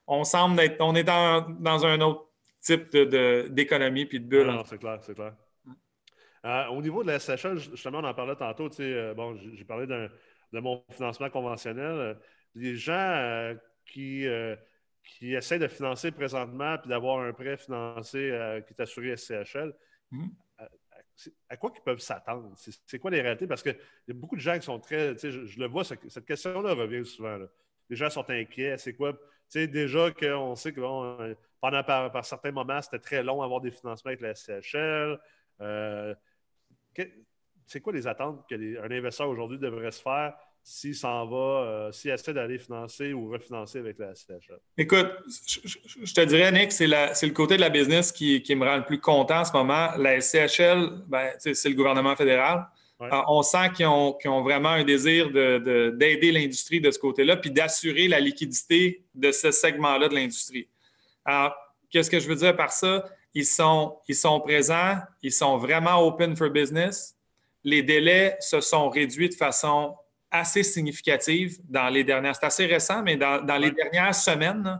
[0.07, 2.27] on semble être, on est dans, un autre
[2.61, 4.47] type d'économie puis de bulle.
[4.47, 5.33] Non, c'est clair, c'est clair.
[6.43, 8.69] Euh, au niveau de la SHL, justement, on en parlait tantôt.
[8.79, 12.17] Euh, bon, j'ai parlé de mon financement conventionnel.
[12.53, 13.53] Les gens
[13.85, 14.25] qui,
[15.03, 18.31] qui essaient de financer présentement puis d'avoir un prêt financé
[18.67, 19.73] qui est assuré SCHL,
[20.11, 20.29] mm-hmm
[21.49, 22.53] à quoi ils peuvent s'attendre?
[22.57, 23.47] C'est quoi les réalités?
[23.47, 23.77] Parce qu'il
[24.07, 25.17] y a beaucoup de gens qui sont très.
[25.17, 27.37] Je, je le vois, cette question-là revient souvent.
[27.89, 28.77] Les gens sont inquiets.
[28.77, 29.13] C'est quoi?
[29.53, 34.09] déjà qu'on sait que euh, pendant par, certains moments, c'était très long d'avoir des financements
[34.09, 35.19] avec la SCHL.
[35.59, 36.15] Euh,
[37.65, 40.35] c'est quoi les attentes qu'un investisseur aujourd'hui devrait se faire?
[40.63, 44.59] S'il s'en va, euh, s'il essaie d'aller financer ou refinancer avec la SCHL?
[44.77, 45.09] Écoute,
[45.47, 48.99] je, te dirais, Nick, c'est le côté de la business qui, me rend le plus
[48.99, 49.89] content en ce moment.
[49.97, 52.67] La SCHL, ben, c'est le gouvernement fédéral.
[53.01, 58.07] Euh, on sent qu'ils ont, vraiment un désir d'aider l'industrie de ce côté-là, puis d'assurer
[58.07, 60.67] la liquidité de ce segment-là de l'industrie.
[61.25, 61.55] Alors,
[61.89, 63.05] qu'est-ce que je veux dire par ça?
[63.33, 67.15] Ils sont, ils sont présents, ils sont vraiment open for business.
[67.63, 69.95] Les délais se sont réduits de façon
[70.31, 72.35] assez significative dans les dernières.
[72.35, 74.79] C'est assez récent, mais dans, les dernières semaines,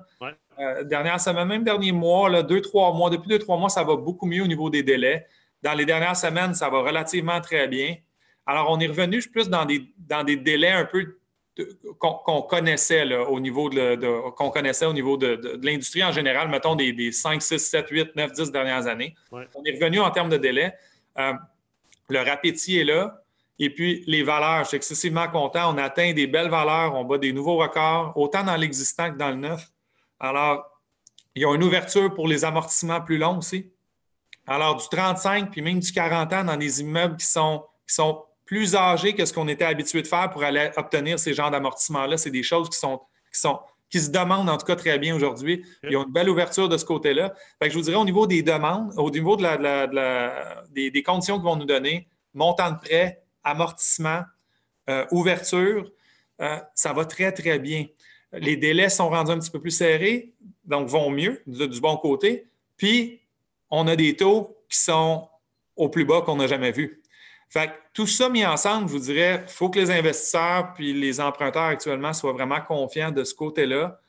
[0.60, 3.84] euh, dernières semaines, même derniers mois, là, deux, trois mois, depuis deux, trois mois, ça
[3.84, 5.28] va beaucoup mieux au niveau des délais.
[5.62, 7.98] Dans les dernières semaines, ça va relativement très bien.
[8.46, 11.18] Alors, on est revenu plus dans des, dans des délais un peu
[12.00, 16.94] qu'on connaissait au niveau de, qu'on connaissait au niveau de, l'industrie en général, mettons des,
[16.94, 19.16] des, 5, 6, 7, 8, 9, 10 dernières années.
[19.32, 20.74] On est revenu en termes de délai.
[21.20, 21.34] Euh,
[22.10, 23.21] le appétit est là.
[23.64, 25.72] Et puis, les valeurs, je suis excessivement content.
[25.72, 29.30] On atteint des belles valeurs, on bat des nouveaux records, autant dans l'existant que dans
[29.30, 29.72] le neuf.
[30.20, 30.66] Alors,
[31.36, 33.72] il y a une ouverture pour les amortissements plus longs aussi.
[34.48, 38.24] Alors, du 35 puis même du 40 ans dans des immeubles qui sont, qui sont
[38.48, 42.18] plus âgés que ce qu'on était habitué de faire pour aller obtenir ces genres d'amortissements-là.
[42.18, 43.00] C'est des choses qui sont,
[43.32, 43.60] qui sont
[43.92, 45.64] qui se demandent en tout cas très bien aujourd'hui.
[45.84, 47.36] Il y a une belle ouverture de ce côté-là.
[47.62, 51.44] je vous dirais au niveau des demandes, au niveau de la, des, des, conditions qu'ils
[51.44, 54.22] vont nous donner, montant de prêt, amortissement,
[54.90, 55.92] euh, ouverture,
[56.42, 57.86] euh, ça va très, très bien.
[58.34, 60.34] Les délais sont rendus un petit peu plus serrés,
[60.66, 62.48] donc vont mieux du, bon côté.
[62.78, 63.22] Puis,
[63.70, 65.30] on a des taux qui sont
[65.76, 67.02] au plus bas qu'on n'a jamais vu.
[67.50, 71.20] Fait tout ça mis ensemble, je vous dirais, il faut que les investisseurs puis les
[71.20, 74.00] emprunteurs actuellement soient vraiment confiants de ce côté-là.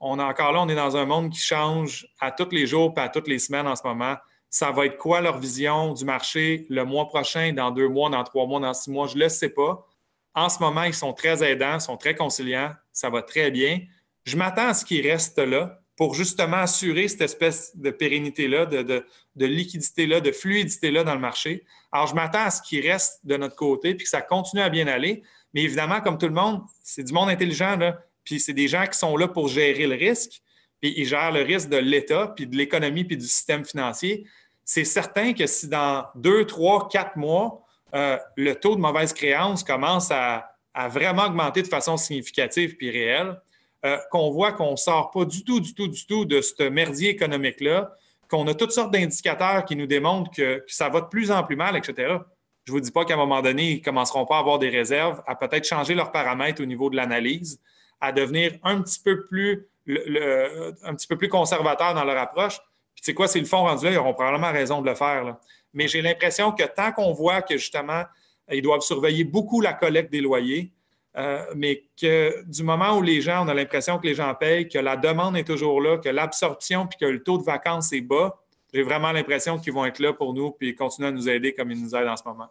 [0.00, 2.92] on est encore là, on est dans un monde qui change à tous les jours
[2.96, 4.16] et à toutes les semaines en ce moment
[4.54, 8.22] ça va être quoi leur vision du marché le mois prochain, dans deux mois, dans
[8.22, 9.08] trois mois, dans six mois?
[9.08, 9.84] Je ne le sais pas.
[10.32, 13.80] En ce moment, ils sont très aidants, sont très conciliants, ça va très bien.
[14.22, 19.04] Je m'attends à ce qu'ils restent là pour justement assurer cette espèce de pérennité-là, de,
[19.34, 21.64] liquidité-là, de fluidité-là dans le marché.
[21.90, 24.68] Alors, je m'attends à ce qu'ils restent de notre côté puis que ça continue à
[24.68, 25.24] bien aller.
[25.52, 28.86] Mais évidemment, comme tout le monde, c'est du monde intelligent, là, puis c'est des gens
[28.86, 30.42] qui sont là pour gérer le risque,
[30.80, 34.28] puis ils gèrent le risque de l'État, puis de l'économie, puis du système financier
[34.64, 39.62] c'est certain que si dans deux, trois, quatre mois, euh, le taux de mauvaise créance
[39.62, 40.50] commence à,
[40.88, 43.40] vraiment augmenter de façon significative puis réelle,
[43.84, 46.64] euh, qu'on voit qu'on ne sort pas du tout, du tout, du tout de ce
[46.64, 47.92] merdier économique-là,
[48.28, 51.54] qu'on a toutes sortes d'indicateurs qui nous démontrent que, ça va de plus en plus
[51.54, 52.16] mal, etc.
[52.64, 54.58] Je ne vous dis pas qu'à un moment donné, ils ne commenceront pas à avoir
[54.58, 57.60] des réserves, à peut-être changer leurs paramètres au niveau de l'analyse,
[58.00, 62.58] à devenir un petit peu plus, un petit peu plus conservateurs dans leur approche
[62.94, 65.36] tu sais quoi, c'est le fond rendu là, ils auront probablement raison de le faire.
[65.72, 68.04] Mais j'ai l'impression que tant qu'on voit que justement,
[68.50, 70.72] ils doivent surveiller beaucoup la collecte des loyers,
[71.16, 74.68] euh, mais que du moment où les gens, on a l'impression que les gens payent,
[74.68, 78.00] que la demande est toujours là, que l'absorption puis que le taux de vacances est
[78.00, 78.40] bas,
[78.72, 81.70] j'ai vraiment l'impression qu'ils vont être là pour nous puis continuer à nous aider comme
[81.70, 82.48] ils nous aident en ce moment.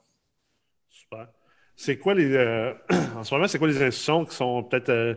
[0.90, 1.28] Super.
[1.76, 2.34] C'est quoi les.
[2.34, 2.74] Euh,
[3.18, 4.90] en ce moment, c'est quoi les institutions qui sont peut-être.
[4.90, 5.16] Euh,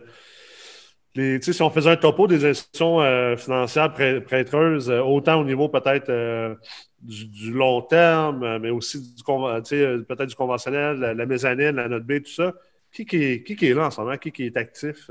[1.41, 6.09] si on faisait un topo des institutions euh, financières prêtreuses, euh, autant au niveau peut-être
[6.09, 6.55] euh,
[7.01, 12.31] du, long terme, mais aussi du, peut-être du conventionnel, la, mezzanine, la note B, tout
[12.31, 12.53] ça,
[12.91, 14.17] qui, qui, est là en ce moment?
[14.17, 15.09] Qui, qui est actif?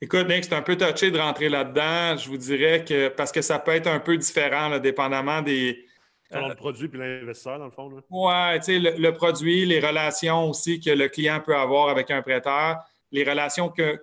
[0.00, 2.16] Écoute, Nick, c'est un peu touché de rentrer là-dedans.
[2.16, 5.86] Je vous dirais que parce que ça peut être un peu différent, dépendamment des.
[6.30, 7.90] le produit puis l'investisseur, dans le fond.
[8.10, 12.20] Oui, tu sais, le, produit, les relations aussi que le client peut avoir avec un
[12.20, 14.00] prêteur les relations que,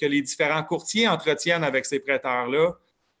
[0.00, 2.72] les différents courtiers entretiennent avec ces prêteurs-là.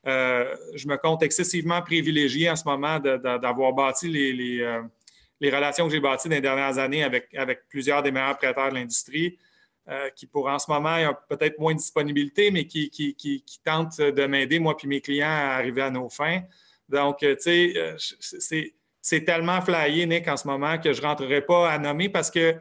[0.06, 4.06] Euh, je me compte excessivement privilégié en ce moment d'avoir bâti
[4.62, 4.82] euh,
[5.40, 7.28] les, relations que j'ai bâties dans les dernières années avec,
[7.68, 9.36] plusieurs des meilleurs prêteurs de l'industrie,
[9.88, 14.26] euh, qui pour en ce moment ont peut-être moins de disponibilité, mais qui, tentent de
[14.26, 16.42] m'aider, moi puis mes clients, à arriver à nos fins.
[16.88, 21.70] Donc, tu sais, c'est tellement flyé, Nick, en ce moment, que je ne rentrerai pas
[21.70, 22.54] à nommer parce que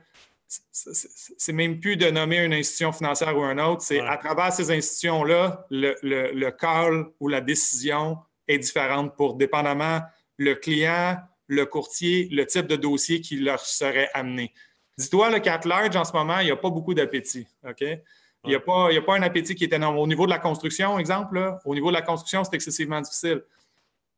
[0.71, 4.71] c'est même plus de nommer une institution financière ou un autre, c'est à travers ces
[4.71, 8.17] institutions-là, le, le, call ou la décision
[8.47, 10.01] est différente pour dépendamment
[10.37, 11.17] le client,
[11.47, 14.53] le courtier, le type de dossier qui leur serait amené.
[14.97, 17.47] Dis-toi qu'à large, en ce moment, il n'y a pas beaucoup d'appétit.
[17.67, 17.81] OK?
[17.81, 19.97] Il n'y a, pas, a pas un appétit qui est énorme.
[19.97, 23.43] Au niveau de la construction, exemple, au niveau de la construction, c'est excessivement difficile.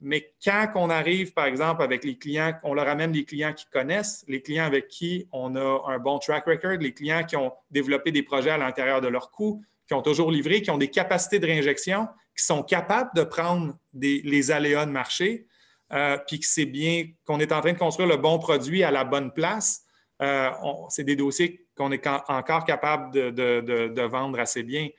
[0.01, 3.65] Mais quand on arrive, par exemple, avec les clients, on leur amène les clients qui
[3.65, 7.51] connaissent, les clients avec qui on a un bon track record, les clients qui ont
[7.69, 10.89] développé des projets à l'intérieur de leur coût, qui ont toujours livré, qui ont des
[10.89, 15.47] capacités de réinjection, qui sont capables de prendre les aléas de marché,
[15.91, 18.91] euh, puis que c'est bien qu'on est en train de construire le bon produit à
[18.91, 19.83] la bonne place.
[20.21, 20.49] Euh,
[20.89, 24.89] c'est des dossiers qu'on est encore capable de, vendre assez bien.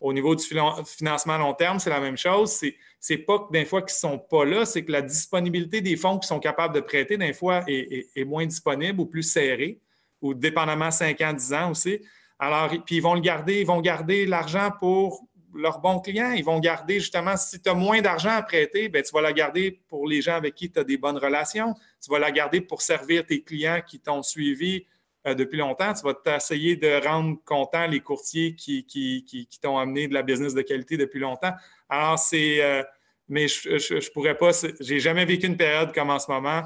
[0.00, 2.52] Au niveau du financement à long terme, c'est la même chose.
[2.52, 5.80] C'est c'est pas que des fois qu'ils ne sont pas là, c'est que la disponibilité
[5.80, 9.80] des fonds qu'ils sont capables de prêter, des fois, est, moins disponible ou plus serrée,
[10.20, 12.00] ou dépendamment 5 ans, 10 ans aussi.
[12.38, 15.24] Alors, puis ils vont le garder, ils vont garder l'argent pour
[15.54, 16.32] leurs bons clients.
[16.32, 19.32] Ils vont garder justement, si tu as moins d'argent à prêter, bien, tu vas la
[19.32, 21.74] garder pour les gens avec qui tu as des bonnes relations.
[22.02, 24.86] Tu vas la garder pour servir tes clients qui t'ont suivi
[25.28, 25.92] euh, depuis longtemps.
[25.92, 30.14] Tu vas essayer de rendre content les courtiers qui, qui, qui, qui t'ont amené de
[30.14, 31.52] la business de qualité depuis longtemps.
[31.88, 32.62] Alors, c'est.
[32.62, 32.82] Euh,
[33.28, 34.50] mais je ne pourrais pas.
[34.80, 36.62] J'ai jamais vécu une période comme en ce moment.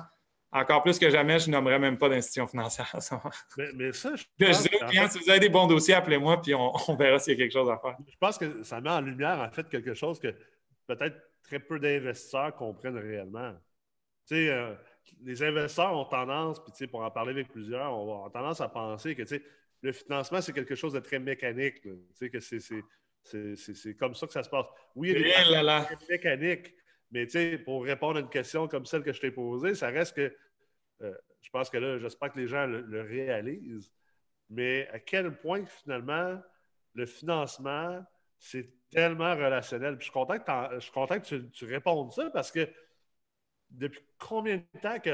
[0.55, 2.95] Encore plus que jamais, je nommerais même pas d'institution financière.
[3.57, 6.43] mais, mais, ça, je, je dis aux clients, si vous avez des bons dossiers, appelez-moi,
[6.43, 7.97] puis on, verra s'il y a quelque chose à faire.
[8.07, 10.29] Je pense que ça met en lumière, en fait, quelque chose que
[10.87, 13.53] peut-être très peu d'investisseurs comprennent réellement.
[14.29, 14.75] Tu sais, euh,
[15.23, 19.15] les investisseurs ont tendance, puis pour en parler avec plusieurs, on a tendance à penser
[19.15, 19.23] que
[19.83, 21.83] le financement, c'est quelque chose de très mécanique.
[21.83, 24.67] Que c'est comme ça que ça se passe.
[24.95, 26.75] Oui, il y a des mécaniques,
[27.11, 27.27] mais
[27.59, 30.35] pour répondre à une question comme celle que je t'ai posée, ça reste que
[31.03, 33.93] euh, je pense que là, j'espère que les gens le, réalisent,
[34.49, 36.41] mais à quel point finalement
[36.95, 38.05] le financement,
[38.39, 39.97] c'est tellement relationnel.
[39.99, 42.69] je suis content que, je suis content que tu, tu, répondes ça parce que
[43.73, 45.11] depuis combien de temps que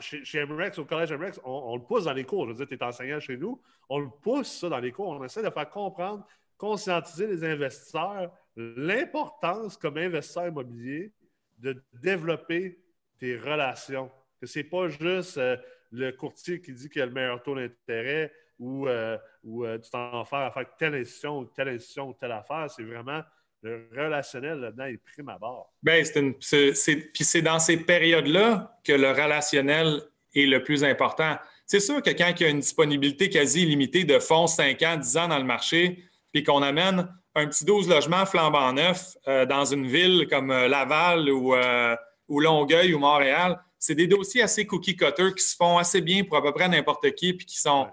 [0.00, 2.46] chez, chez, MREX, au collège MREX, on, le pousse dans les cours?
[2.46, 5.08] Je veux dire, tu es enseignant chez nous, on le pousse ça dans les cours,
[5.08, 11.12] on essaie de faire comprendre conscientiser les investisseurs l'importance comme investisseur immobilier
[11.58, 12.78] de développer
[13.18, 14.10] tes relations.
[14.40, 15.56] Que ce n'est pas juste euh,
[15.90, 20.24] le courtier qui dit qu'il a le meilleur taux d'intérêt ou, euh, euh, tu t'en
[20.24, 22.70] fais à faire telle institution ou telle institution ou telle affaire.
[22.70, 23.22] C'est vraiment
[23.62, 25.72] le relationnel là-dedans est prime à bord.
[25.82, 26.02] Bien,
[26.40, 30.02] c'est puis c'est dans ces périodes-là que le relationnel
[30.34, 31.36] est le plus important.
[31.66, 34.96] C'est sûr que quand il y a une disponibilité quasi illimitée de fonds 5 ans,
[34.96, 39.46] 10 ans dans le marché, puis qu'on amène un petit 12 logements flambant neuf euh,
[39.46, 41.96] dans une ville comme euh, Laval euh,
[42.28, 46.24] ou, Longueuil ou Montréal, c'est des dossiers assez cookie cutter qui se font assez bien
[46.24, 47.88] pour à peu près n'importe qui puis qui sont,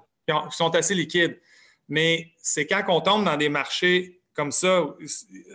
[0.52, 1.40] sont assez liquides.
[1.88, 4.86] Mais c'est quand on tombe dans des marchés comme ça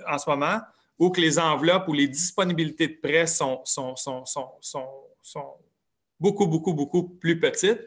[0.06, 0.60] en ce moment,
[0.98, 5.56] où que les enveloppes ou les disponibilités de prêts sont, sont, sont
[6.20, 7.80] beaucoup, beaucoup, beaucoup plus petites,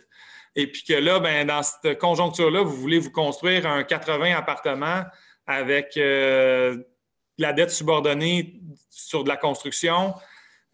[0.56, 5.04] et puis que là, ben, dans cette conjoncture-là, vous voulez vous construire un 80 appartements
[5.45, 6.82] avec euh,
[7.38, 10.16] la dette subordonnée sur de la construction,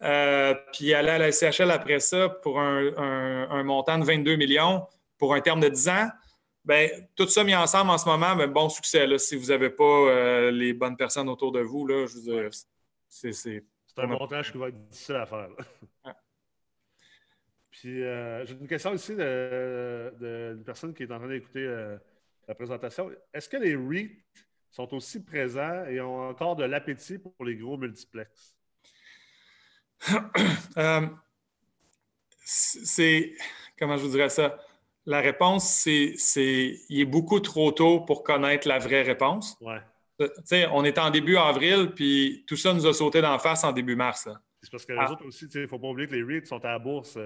[0.02, 4.86] euh, puis aller à la SCHL après ça pour un, montant de 22 millions
[5.18, 6.08] pour un terme de 10 ans.
[6.64, 9.06] Bien, tout ça mis ensemble en ce moment, ben, bon succès.
[9.06, 12.50] Là, si vous n'avez pas euh, les bonnes personnes autour de vous, là, je dire,
[13.08, 13.32] c'est.
[13.32, 15.48] C'est un montage qui va être difficile à faire.
[17.70, 21.96] Puis euh, j'ai une question aussi d'une personne qui est en train d'écouter euh,
[22.48, 23.10] la présentation.
[23.32, 24.24] Est-ce que les REIT
[24.70, 28.56] sont aussi présents et ont encore de l'appétit pour les gros multiplex?
[30.76, 31.06] Euh,
[32.44, 33.32] c'est.
[33.78, 34.58] Comment je vous dirais ça?
[35.06, 39.56] La réponse, c'est, c'est il est beaucoup trop tôt pour connaître la vraie réponse.
[39.60, 39.80] Ouais.
[40.72, 43.96] on est en début avril, puis tout ça nous a sauté d'en face en début
[43.96, 44.28] mars.
[44.62, 45.12] C'est parce que les ah.
[45.12, 47.18] autres aussi, il ne faut pas oublier que les REIT sont à la bourse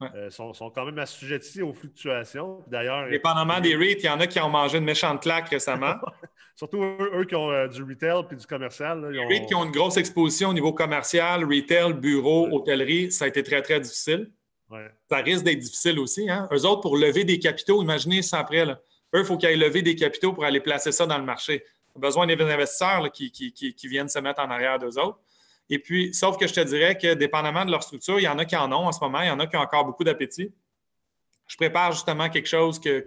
[0.00, 2.62] euh, sont, quand même assujettis aux fluctuations.
[2.68, 5.94] D'ailleurs, Dépendamment des rates, il y en a qui ont mangé une méchante claque récemment.
[6.54, 9.10] Surtout eux, qui ont euh, du retail puis du commercial.
[9.10, 13.28] les rates qui ont une grosse exposition au niveau commercial, retail, bureau, hôtellerie, ça a
[13.28, 14.30] été très, très difficile.
[15.08, 16.28] Ça risque d'être difficile aussi.
[16.28, 16.48] Hein?
[16.52, 18.64] Eux autres, pour lever des capitaux, imaginez ça après.
[18.64, 18.76] Eux,
[19.14, 21.64] il faut qu'ils aillent lever des capitaux pour aller placer ça dans le marché.
[21.96, 25.18] A besoin d'investisseurs qui, qui, viennent se mettre en arrière d'eux autres.
[25.70, 28.38] Et puis, sauf que je te dirais que dépendamment de leur structure, il y en
[28.38, 30.04] a qui en ont en ce moment, il y en a qui ont encore beaucoup
[30.04, 30.52] d'appétit.
[31.46, 33.06] Je prépare justement quelque chose que,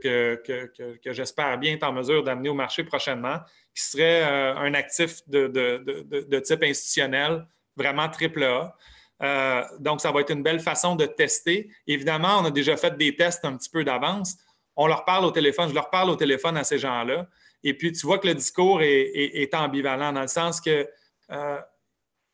[1.06, 3.38] j'espère bien être en mesure d'amener au marché prochainement,
[3.76, 7.46] qui serait euh, un actif de, type institutionnel,
[7.76, 8.76] vraiment triple A.
[9.22, 11.70] Euh, donc, ça va être une belle façon de tester.
[11.88, 14.36] Évidemment, on a déjà fait des tests un petit peu d'avance.
[14.76, 17.28] on leur parle au téléphone, je leur parle au téléphone à ces gens-là.
[17.64, 20.88] Et puis, tu vois que le discours est, ambivalent dans le sens que
[21.32, 21.60] euh,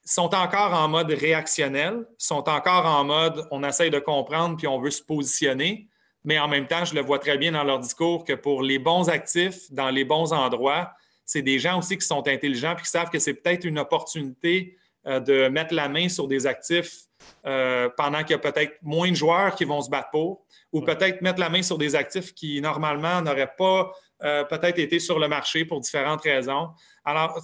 [0.05, 4.79] sont encore en mode réactionnel, sont encore en mode on essaye de comprendre puis on
[4.79, 5.89] veut se positionner.
[6.23, 8.79] Mais en même temps, je le vois très bien dans leur discours que pour les
[8.79, 10.91] bons actifs, dans les bons endroits,
[11.25, 14.77] c'est des gens aussi qui sont intelligents et qui savent que c'est peut-être une opportunité
[15.07, 17.07] de mettre la main sur des actifs
[17.45, 20.81] euh, pendant qu'il y a peut-être moins de joueurs qui vont se battre pour, ou
[20.81, 23.91] peut-être mettre la main sur des actifs qui normalement n'auraient pas
[24.23, 26.69] euh, peut-être été sur le marché pour différentes raisons.
[27.05, 27.41] Alors,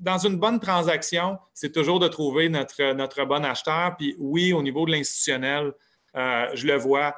[0.00, 3.96] dans une bonne transaction, c'est toujours de trouver notre, notre bon acheteur.
[3.98, 5.72] Puis oui, au niveau de l'institutionnel,
[6.14, 7.14] je le vois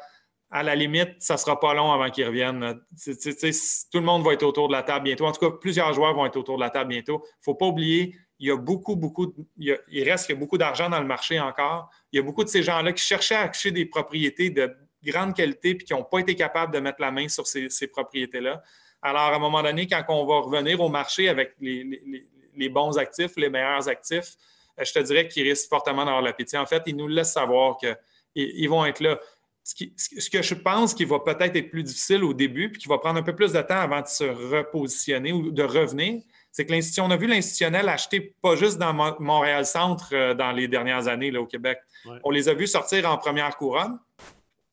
[0.52, 2.78] à la limite, ça ne sera pas long avant qu'ils reviennent.
[3.04, 5.24] tout le monde va être autour de la table bientôt.
[5.24, 7.22] En tout cas, plusieurs joueurs vont être autour de la table bientôt.
[7.24, 10.98] Il ne faut pas oublier, il y a beaucoup, beaucoup, il, reste beaucoup d'argent dans
[10.98, 11.88] le marché encore.
[12.10, 14.68] Il y a beaucoup de ces gens-là qui cherchaient à acheter des propriétés de
[15.04, 18.60] grande qualité et qui n'ont pas été capables de mettre la main sur ces, propriétés-là.
[19.00, 23.30] Alors, à un moment donné, quand on va revenir au marché avec les, bons actifs,
[23.36, 24.34] les meilleurs actifs,
[24.76, 26.56] euh, je te dirais qu'ils risquent fortement d'avoir l'appétit.
[26.56, 29.20] En fait, ils nous laissent savoir qu'ils vont être là
[29.62, 32.98] ce, que je pense qui va peut-être être plus difficile au début, puis qui va
[32.98, 36.22] prendre un peu plus de temps avant de se repositionner ou de revenir,
[36.52, 40.68] c'est que l'institution, on a vu l'institutionnel acheter pas juste dans Montréal-Centre euh, dans les
[40.68, 41.78] dernières années là, au Québec.
[42.24, 43.98] On les a vus sortir en première couronne.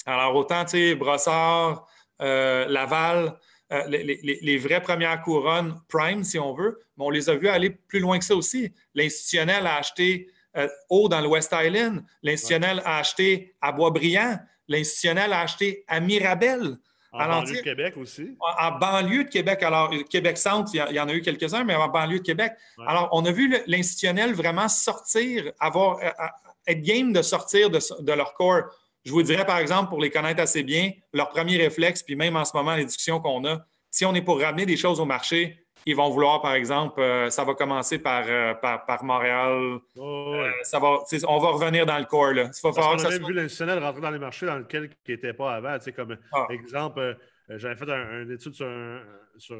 [0.05, 1.87] Alors, autant, tu sais, Brossard,
[2.21, 3.37] euh, Laval,
[3.71, 7.69] euh, les, vraies premières couronnes prime, si on veut, mais on les a vus aller
[7.69, 8.73] plus loin que ça aussi.
[8.93, 10.27] L'institutionnel a acheté
[10.89, 12.03] haut dans le West Island.
[12.23, 16.77] L'institutionnel a acheté à Boisbriand l'institutionnel a acheté à Mirabel.
[17.11, 18.35] En banlieue de Québec aussi.
[18.39, 19.63] En, banlieue de Québec.
[19.63, 22.53] Alors, Québec-Centre, il, y en a eu quelques-uns, mais en banlieue de Québec.
[22.85, 26.27] Alors, on a vu l'institutionnel vraiment sortir, avoir, euh, euh,
[26.67, 28.63] être game de sortir de, de, leur corps.
[29.03, 32.35] Je vous dirais, par exemple, pour les connaître assez bien, leur premier réflexe, puis même
[32.35, 35.05] en ce moment, les discussions qu'on a, si on est pour ramener des choses au
[35.05, 39.79] marché, ils vont vouloir, par exemple, euh, ça va commencer par, euh, par, Montréal.
[39.97, 42.33] Euh, ça va, on va revenir dans le corps.
[42.33, 42.49] Là.
[42.63, 45.77] on a vu l'institutionnel rentrer dans les marchés dans lesquels il n'était pas avant.
[45.95, 46.47] Comme ah.
[46.49, 47.17] exemple,
[47.49, 48.67] j'avais fait une étude sur,
[49.37, 49.57] sur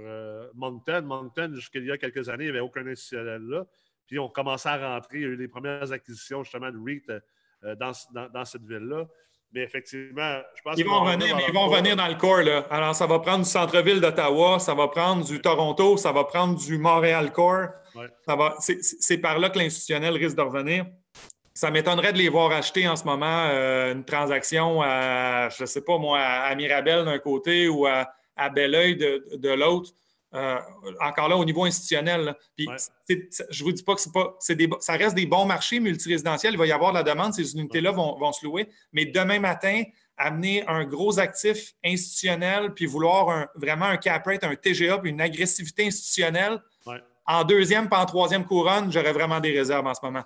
[0.54, 1.02] Moncton.
[1.04, 3.66] Moncton, jusqu'il y a quelques années, il n'y avait aucun institutionnel là.
[4.06, 5.20] Puis on commençait à rentrer.
[5.20, 7.06] Il y a eu les premières acquisitions justement de REIT
[7.78, 7.92] dans,
[8.34, 9.08] dans cette ville-là.
[9.52, 12.44] Mais effectivement, je pense qu'ils vont, revenir, ils vont venir dans le corps.
[12.44, 12.68] Là.
[12.70, 16.56] Alors, ça va prendre du centre-ville d'Ottawa, ça va prendre du Toronto, ça va prendre
[16.56, 17.70] du Montréal Core.
[18.60, 20.86] c'est, par là que l'institutionnel risque de revenir.
[21.54, 25.66] Ça m'étonnerait de les voir acheter en ce moment euh, une transaction à, je ne
[25.66, 29.92] sais pas moi, à Mirabel d'un côté ou à, à Belleuil de l'autre.
[30.36, 30.60] Euh,
[31.00, 32.36] encore là, au niveau institutionnel.
[32.56, 32.68] Puis,
[33.08, 34.38] je ne vous dis pas que c'est pas.
[34.50, 36.54] Des, ça reste des bons marchés multirésidentiels.
[36.54, 38.70] Il va y avoir de la demande, ces unités-là vont, se louer.
[38.94, 39.82] Mais demain matin,
[40.18, 45.22] amener un gros actif institutionnel, puis vouloir vraiment un cap rate, un TGA, puis une
[45.22, 46.62] agressivité institutionnelle,
[47.26, 50.24] en deuxième, pas en troisième couronne, j'aurais vraiment des réserves en ce moment.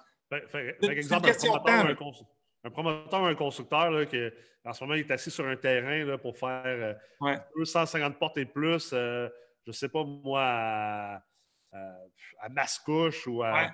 [1.60, 1.86] temps.
[2.66, 4.18] Un, promoteur, un constructeur là, qui,
[4.66, 6.95] en ce moment, il est assis sur un terrain là, pour faire
[7.58, 8.91] 250 euh, portes et plus.
[8.93, 9.28] Euh,
[9.66, 11.22] je ne sais pas moi,
[11.74, 13.72] à, Mascouche ou à,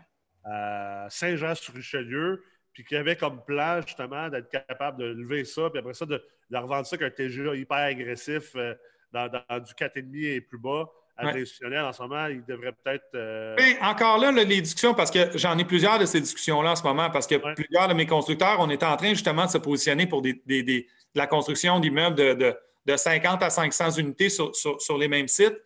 [1.09, 6.05] Saint-Jean-sur-Richelieu, puis qui avait comme plan justement d'être capable de lever ça, puis après ça,
[6.05, 8.73] de, de revendre ça qu'un TGA hyper agressif euh,
[9.11, 10.89] dans, du 4,5 et plus bas.
[11.17, 13.09] À l'institutionnel, en ce moment, il devrait peut-être.
[13.13, 16.75] Euh, ben, encore là, les discussions, parce que j'en ai plusieurs de ces discussions-là en
[16.77, 19.57] ce moment, parce que plusieurs de mes constructeurs, on est en train justement de se
[19.57, 20.85] positionner pour des, de
[21.15, 25.57] la construction d'immeubles de, de, 50 à 500 unités sur les mêmes sites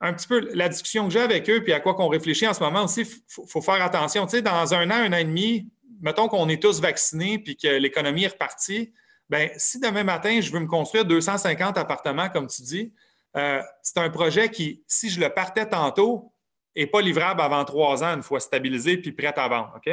[0.00, 2.54] un petit peu la discussion que j'ai avec eux, puis à quoi qu'on réfléchit en
[2.54, 4.26] ce moment aussi, il faut, faire attention.
[4.26, 5.68] Tu sais, dans un an, un an et demi,
[6.00, 8.92] mettons qu'on est tous vaccinés puis que l'économie est repartie,
[9.28, 12.92] bien, si demain matin, je veux me construire 250 appartements, comme tu dis,
[13.36, 16.32] euh, c'est un projet qui, si je le partais tantôt,
[16.76, 19.74] n'est pas livrable avant trois ans, une fois stabilisé puis prêt à vendre.
[19.76, 19.92] OK?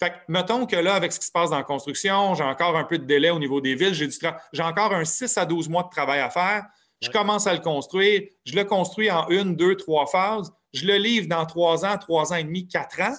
[0.00, 2.76] Fait que, mettons que là, avec ce qui se passe dans la construction, j'ai encore
[2.76, 5.84] un peu de délai au niveau des villes, j'ai encore un 6 à 12 mois
[5.84, 6.64] de travail à faire
[7.04, 10.96] je commence à le construire, je le construis en une, deux, trois phases, je le
[10.96, 13.14] livre dans trois ans, trois ans et demi, quatre ans.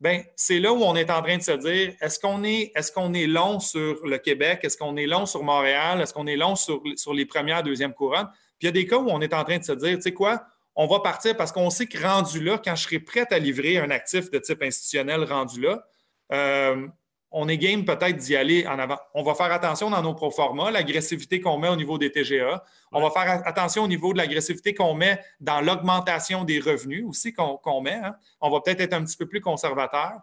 [0.00, 2.96] Bien, c'est là où on est en train de se dire est-ce qu'on est, est,
[2.96, 6.54] est long sur le Québec, est-ce qu'on est long sur Montréal, est-ce qu'on est long
[6.54, 8.28] sur, sur les premières, deuxièmes couronnes?
[8.58, 10.02] Puis il y a des cas où on est en train de se dire tu
[10.02, 10.44] sais quoi,
[10.76, 13.78] on va partir parce qu'on sait que rendu là, quand je serai prêt à livrer
[13.78, 15.84] un actif de type institutionnel rendu là,
[16.32, 16.86] euh,
[17.30, 18.98] on est game peut-être d'y aller en avant.
[19.14, 22.64] On va faire attention dans nos proformas, l'agressivité qu'on met au niveau des TGA.
[22.92, 27.34] On va faire attention au niveau de l'agressivité qu'on met dans l'augmentation des revenus aussi
[27.34, 28.00] qu'on met.
[28.02, 28.16] Hein.
[28.40, 30.20] On va peut-être être un petit peu plus conservateur.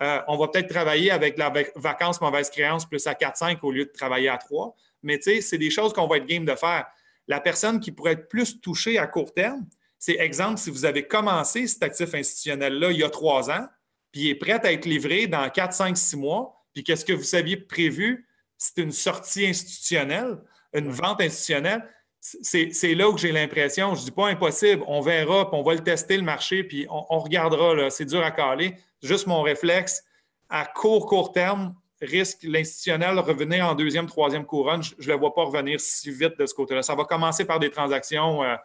[0.00, 3.84] Euh, on va peut-être travailler avec la vacance mauvaise créance plus à 4-5 au lieu
[3.84, 4.74] de travailler à 3.
[5.02, 6.86] mais c'est des choses qu'on va être game de faire.
[7.28, 9.66] La personne qui pourrait être plus touchée à court terme,
[9.98, 13.66] c'est exemple, si vous avez commencé cet actif institutionnel-là il y a trois ans,
[14.12, 17.12] puis il est prêt à être livré dans quatre, cinq, six mois, puis qu'est-ce que
[17.12, 18.28] vous aviez prévu?
[18.56, 20.38] C'est une sortie institutionnelle,
[20.72, 21.88] une vente institutionnelle.
[22.20, 25.74] C'est là où j'ai l'impression, je ne dis pas impossible, on verra, puis on va
[25.74, 28.74] le tester le marché, puis on, regardera, c'est dur à caler.
[29.02, 30.02] Juste mon réflexe,
[30.48, 34.82] à court, court terme, risque l'institutionnel revenir en deuxième, troisième couronne.
[34.82, 36.82] Je ne le vois pas revenir si vite de ce côté-là.
[36.82, 38.56] Ça va commencer par des transactions euh,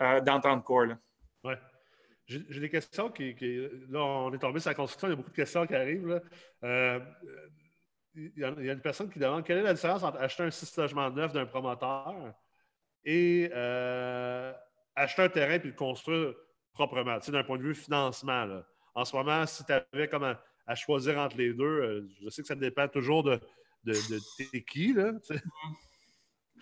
[0.00, 0.64] euh, d'entente.
[0.68, 0.88] Oui.
[2.48, 3.34] J'ai des questions qui,
[3.88, 6.22] Là, on est tombé sur la construction, il y a beaucoup de questions qui arrivent.
[6.62, 7.00] Euh,
[8.14, 10.76] il, y a, une personne qui demande quelle est la différence entre acheter un site
[10.76, 12.14] logement neuf d'un promoteur
[13.04, 13.50] et
[14.94, 16.34] acheter un terrain puis le construire
[16.72, 18.62] proprement, tu sais, d'un point de vue financement.
[18.94, 20.36] En ce moment, si tu avais comme
[20.70, 21.64] à choisir entre les deux.
[21.64, 23.40] Euh, je sais que ça dépend toujours de,
[23.84, 23.94] de,
[24.52, 25.12] t'es qui, là.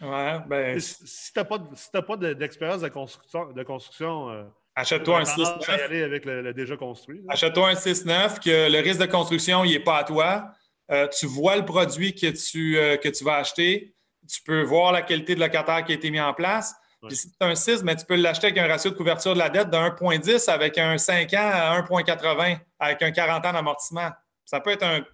[0.01, 0.81] Ouais, ben...
[0.81, 4.45] Si tu n'as pas, d'expérience de construction, de construction euh,
[4.79, 6.05] Achète-toi un 6-9.
[6.05, 7.21] avec le, déjà construit.
[7.29, 10.53] Achète-toi un 6-9 que le risque de construction, il n'est pas à toi.
[10.93, 13.95] Euh, tu vois le produit que tu, que tu vas acheter.
[14.29, 16.75] Tu peux voir la qualité de locataire qui a été mis en place.
[17.07, 19.39] Puis si c'est un 6, mais tu peux l'acheter avec un ratio de couverture de
[19.39, 24.11] la dette de 1,10 avec un 5 ans à 1,80 avec un 40 ans d'amortissement.
[24.45, 25.05] Ça peut être une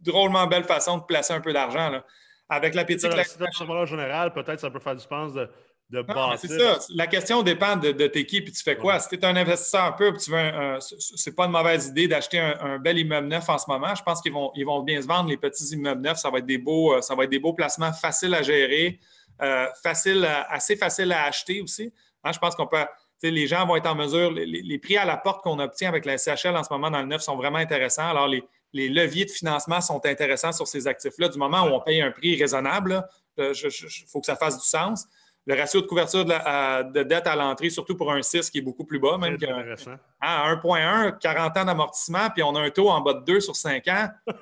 [0.00, 2.02] drôlement belle façon de placer un peu d'argent.
[2.48, 3.00] Avec l'appétit...
[3.00, 5.50] Si tu général, peut-être ça peut faire du sens de,
[5.90, 6.04] de
[6.38, 6.78] C'est ça.
[6.94, 8.98] La question dépend de, de tes qui, puis tu fais quoi?
[8.98, 12.08] Si tu es un investisseur peu, puis tu veux un, c'est pas une mauvaise idée
[12.08, 13.94] d'acheter un, bel immeuble neuf en ce moment.
[13.94, 16.18] Je pense qu'ils vont, ils vont bien se vendre, les petits immeubles neufs.
[16.18, 18.98] Ça va être des beaux, ça va être des beaux placements faciles à gérer.
[19.42, 21.92] Euh, facile, assez facile à acheter aussi.
[22.24, 22.78] Hein, je pense qu'on peut.
[23.22, 26.18] Les gens vont être en mesure, les, prix à la porte qu'on obtient avec la
[26.18, 28.08] SHL en ce moment dans le neuf sont vraiment intéressants.
[28.08, 31.28] Alors, les, leviers de financement sont intéressants sur ces actifs-là.
[31.28, 33.06] Du moment où on paye un prix raisonnable,
[33.38, 33.54] il euh,
[34.06, 35.06] faut que ça fasse du sens.
[35.46, 38.84] Le ratio de couverture de, dette à l'entrée, surtout pour un 6 qui est beaucoup
[38.84, 39.38] plus bas, même
[40.20, 43.54] à 1,1, 40 ans d'amortissement, puis on a un taux en bas de 2 sur
[43.54, 44.08] 5 ans.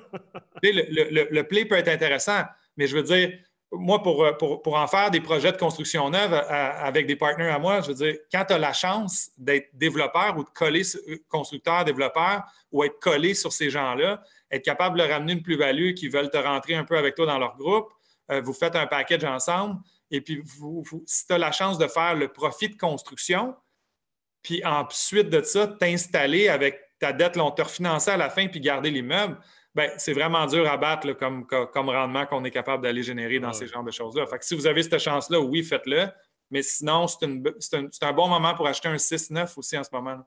[0.63, 2.41] le, le, play peut être intéressant,
[2.75, 3.37] mais je veux dire,
[3.77, 7.55] moi, euh, pour, pour, en faire des projets de construction neuve euh, avec des partenaires
[7.55, 10.83] à moi, je veux dire, quand tu as la chance d'être développeur ou de coller
[11.07, 15.41] euh, constructeur, développeur ou être collé sur ces gens-là, être capable de leur ramener une
[15.41, 17.89] plus-value qui veulent te rentrer un peu avec toi dans leur groupe,
[18.43, 19.75] vous faites un package ensemble
[20.11, 23.55] et puis vous, si tu as la chance de faire le profit de construction,
[24.41, 28.47] puis ensuite de ça, t'installer avec ta dette, là, on te refinancer à la fin
[28.47, 29.37] puis garder l'immeuble,
[29.73, 33.51] ben, c'est vraiment dur à battre comme, comme, rendement qu'on est capable d'aller générer dans
[33.51, 34.25] ces genres de choses-là.
[34.25, 36.07] Fait que si vous avez cette chance-là, oui, faites-le.
[36.49, 40.23] Mais sinon, c'est un, bon moment pour acheter un 6-9 aussi en ce moment.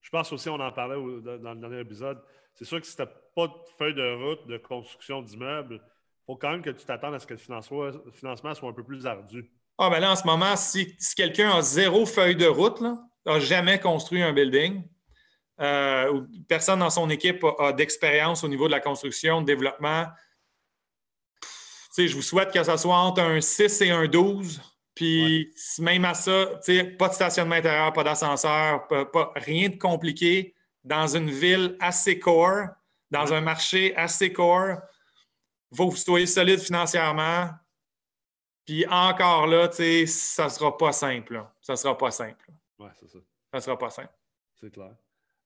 [0.00, 2.22] Je pense aussi, on en parlait dans le dernier épisode,
[2.54, 5.80] c'est sûr que si tu n'as pas de feuille de route de construction d'immeubles, il
[6.30, 9.04] faut quand même que tu t'attendes à ce que le financement soit un peu plus
[9.04, 9.50] ardu.
[9.78, 13.80] Ah, ben là, en ce moment, si, quelqu'un a zéro feuille de route, n'a jamais
[13.80, 14.84] construit un building,
[15.60, 20.06] euh, personne dans son équipe a, d'expérience au niveau de la construction, de développement.
[21.98, 24.62] je vous souhaite que ça soit entre un 6 et un 12.
[24.94, 26.46] Puis même à ça,
[26.96, 30.54] pas de stationnement intérieur, pas d'ascenseur, pas, rien de compliqué.
[30.84, 32.68] Dans une ville assez core,
[33.10, 34.78] dans un marché assez core,
[35.76, 37.50] faut que vous soyez solide financièrement.
[38.66, 41.44] Puis encore là, ça ne sera pas simple.
[41.60, 42.50] Ça ne sera pas simple.
[42.78, 43.18] Oui, c'est ça.
[43.50, 44.12] Ça ne sera pas simple.
[44.60, 44.94] C'est clair.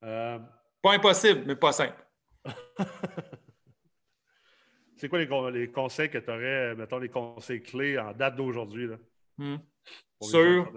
[0.03, 0.39] Euh,
[0.83, 2.05] pas impossible, mais pas simple.
[4.97, 5.18] C'est quoi
[5.51, 8.89] les, conseils que tu aurais, mettons, les conseils clés en date d'aujourd'hui?
[9.37, 9.57] Hmm.
[10.22, 10.72] Sur...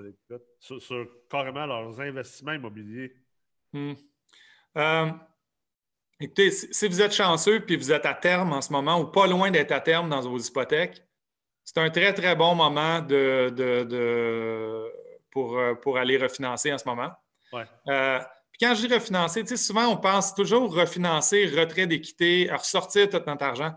[0.59, 3.15] Sur, carrément leurs investissements immobiliers.
[3.71, 3.93] Hmm.
[4.77, 5.11] Euh,
[6.19, 9.27] écoutez, si, vous êtes chanceux puis vous êtes à terme en ce moment ou pas
[9.27, 11.03] loin d'être à terme dans vos hypothèques,
[11.63, 13.51] c'est un très, très bon moment de,
[15.31, 17.11] pour, euh, pour aller refinancer en ce moment.
[17.51, 17.65] Ouais
[18.59, 23.73] quand je dis refinancer, souvent on pense toujours refinancer, retrait d'équité, ressortir tout notre argent.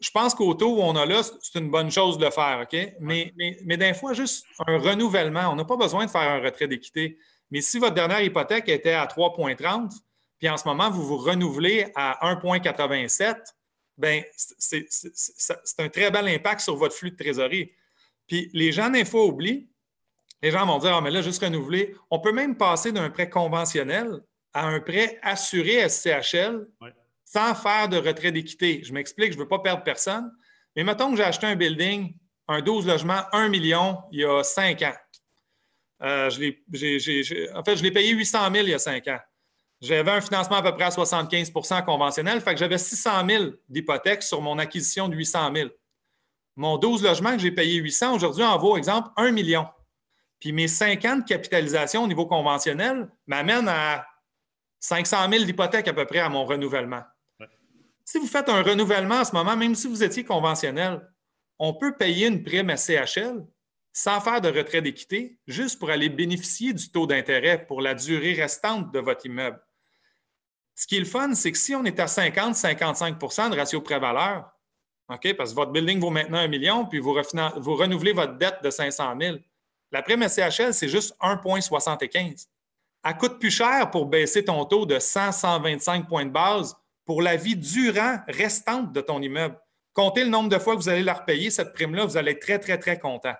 [0.00, 2.60] Je pense qu'au taux où on a là, c'est une bonne chose de le faire,
[2.62, 2.94] OK?
[3.00, 5.50] Mais, mais, mais d'un fois, juste un renouvellement.
[5.52, 7.18] On n'a pas besoin de faire un retrait d'équité.
[7.50, 9.92] Mais si votre dernière hypothèque était à 3,30,
[10.38, 13.36] puis en ce moment, vous vous renouvelez à 1,87,
[13.96, 14.86] bien, c'est
[15.78, 17.72] un très bel impact sur votre flux de trésorerie.
[18.26, 19.68] Puis les gens, d'un fois, oublient
[20.44, 21.96] les gens vont dire Ah, mais là, juste renouveler.
[22.10, 24.20] On peut même passer d'un prêt conventionnel
[24.52, 26.66] à un prêt assuré SCHL
[27.24, 28.82] sans faire de retrait d'équité.
[28.84, 30.30] Je m'explique, je ne veux pas perdre personne.
[30.76, 32.14] Mais mettons que j'ai acheté un building,
[32.46, 34.92] un 12 logements, 1 million, il y a 5 ans.
[36.02, 39.20] Euh, je en fait, je l'ai payé 800 000 il y a 5 ans.
[39.84, 44.22] J'avais un financement à peu près à 75% conventionnel, fait que j'avais 600 000 d'hypothèque
[44.22, 45.68] sur mon acquisition de 800 000.
[46.56, 49.66] mon 12 logements que j'ai payé 800, aujourd'hui en vaut, exemple, 1 million.
[50.40, 54.06] Puis mes 5 ans de capitalisation au niveau conventionnel m'amènent à
[54.80, 57.02] 500 000 d'hypothèques à peu près à mon renouvellement.
[58.06, 61.06] Si vous faites un renouvellement en ce moment, même si vous étiez conventionnel,
[61.58, 63.44] on peut payer une prime à CHL
[63.92, 68.32] sans faire de retrait d'équité, juste pour aller bénéficier du taux d'intérêt pour la durée
[68.32, 69.60] restante de votre immeuble.
[70.74, 74.50] Ce qui est le fun, c'est que si on est à 50-55% de ratio pré-valeur,
[75.08, 77.14] OK, parce que votre building vaut maintenant un million, puis vous,
[77.56, 79.36] vous renouvelez votre dette de 500 000,
[79.92, 82.46] la prime SCHL, c'est juste 1,75.
[83.04, 87.36] Elle coûte plus cher pour baisser ton taux de 100-125 points de base pour la
[87.36, 89.58] vie durant restante de ton immeuble.
[89.92, 92.40] Comptez le nombre de fois que vous allez la repayer, cette prime-là, vous allez être
[92.40, 93.34] très, très, très content.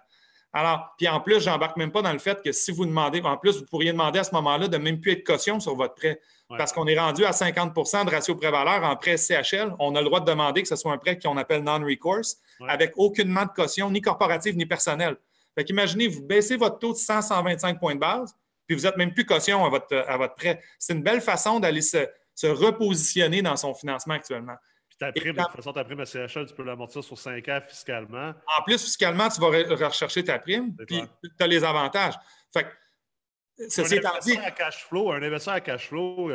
[0.57, 3.21] Alors, puis en plus, je n'embarque même pas dans le fait que si vous demandez,
[3.23, 5.95] en plus, vous pourriez demander à ce moment-là de même plus être caution sur votre
[5.95, 6.21] prêt.
[6.49, 9.75] Parce qu'on est rendu à 50% de ratio pré-valeur en prêt CHL.
[9.81, 12.37] On a le droit de demander que ce soit un prêt qu'on appelle non-recourse,
[12.69, 15.17] avec aucunement de caution, ni corporative, ni personnelle.
[15.57, 18.37] Fait qu'imaginez, vous baissez votre taux de 100, 125 points de base,
[18.67, 20.61] puis vous n'êtes même plus caution à votre, à votre prêt.
[20.79, 24.57] C'est une belle façon d'aller se, se repositionner dans son financement actuellement.
[24.95, 27.49] Puis ta prime, de toute façon, ta prime à CHL, tu peux l'amortir sur 5
[27.49, 28.33] ans fiscalement.
[28.59, 32.15] En plus, fiscalement, tu vas rechercher ta prime, puis tu as les avantages.
[32.53, 36.31] Fait que, ceci un investisseur à cash flow, un investisseur à cash flow,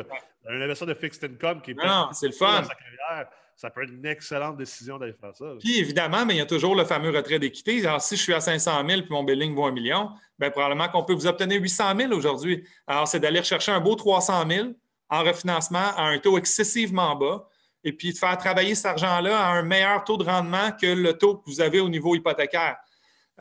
[0.48, 2.64] un investisseur de fixed income qui est non, c'est le fun.
[2.64, 5.54] sa carrière, ça peut être une excellente décision d'aller faire ça.
[5.60, 7.86] Puis évidemment, mais il y a toujours le fameux retrait d'équité.
[7.86, 10.88] Alors, si je suis à 500 000 puis mon billing vaut un million, bien, probablement
[10.90, 12.66] qu'on peut vous obtenir 800 000 aujourd'hui.
[12.88, 14.68] Alors, c'est d'aller rechercher un beau 300 000
[15.10, 17.50] en refinancement à un taux excessivement bas
[17.84, 21.18] et puis de faire travailler cet argent-là à un meilleur taux de rendement que le
[21.18, 22.78] taux que vous avez au niveau hypothécaire.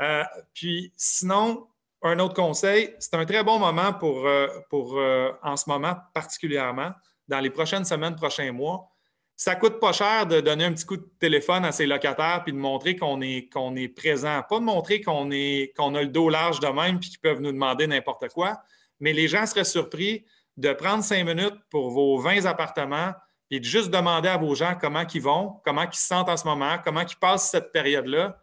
[0.00, 0.22] Euh,
[0.54, 1.66] puis sinon,
[2.02, 5.96] un autre conseil, c'est un très bon moment pour, euh, pour euh, en ce moment
[6.14, 6.92] particulièrement,
[7.26, 8.88] dans les prochaines semaines, prochains mois.
[9.36, 12.42] Ça ne coûte pas cher de donner un petit coup de téléphone à ses locataires
[12.42, 14.42] puis de montrer qu'on est, est présent.
[14.48, 15.28] Pas de montrer qu'on,
[15.76, 18.60] qu'on a le dos large de même puis qu'ils peuvent nous demander n'importe quoi,
[18.98, 20.24] mais les gens seraient surpris
[20.56, 23.12] de prendre cinq minutes pour vos 20 appartements
[23.50, 26.36] et de juste demander à vos gens comment ils vont, comment ils se sentent en
[26.36, 28.38] ce moment, comment ils passent cette période-là.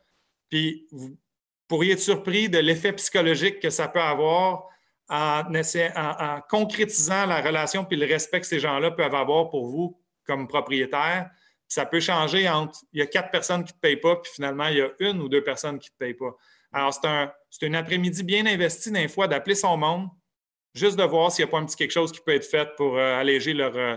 [0.49, 1.17] Puis vous
[1.67, 4.67] pourriez être surpris de l'effet psychologique que ça peut avoir
[5.07, 5.43] en,
[6.49, 11.29] concrétisant la relation puis le respect que ces gens-là peuvent avoir pour vous comme propriétaire.
[11.67, 14.31] Ça peut changer entre il y a quatre personnes qui ne te payent pas, puis
[14.33, 16.35] finalement, il y a une ou deux personnes qui ne te payent pas.
[16.71, 17.31] Alors, c'est un,
[17.63, 20.09] un après-midi bien investi d'un fois d'appeler son monde,
[20.73, 22.75] juste de voir s'il n'y a pas un petit quelque chose qui peut être fait
[22.75, 23.95] pour euh, alléger leur, euh,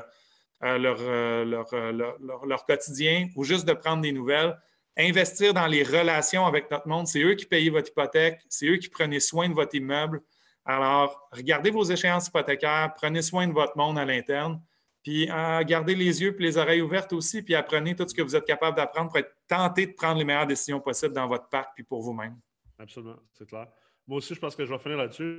[0.65, 4.59] euh, leur, leur, quotidien ou juste de prendre des nouvelles.
[4.97, 8.77] Investir dans les relations avec notre monde, c'est eux qui payent votre hypothèque, c'est eux
[8.77, 10.21] qui prenaient soin de votre immeuble.
[10.65, 14.61] Alors, regardez vos échéances hypothécaires, prenez soin de votre monde à l'interne,
[15.05, 18.35] puis gardez les yeux et les oreilles ouvertes aussi, puis apprenez tout ce que vous
[18.35, 21.71] êtes capable d'apprendre pour être tenté de prendre les meilleures décisions possibles dans votre parc
[21.75, 22.37] puis pour vous-même.
[22.79, 23.69] Absolument, c'est clair.
[24.09, 25.37] Moi aussi, je pense que je vais finir là-dessus.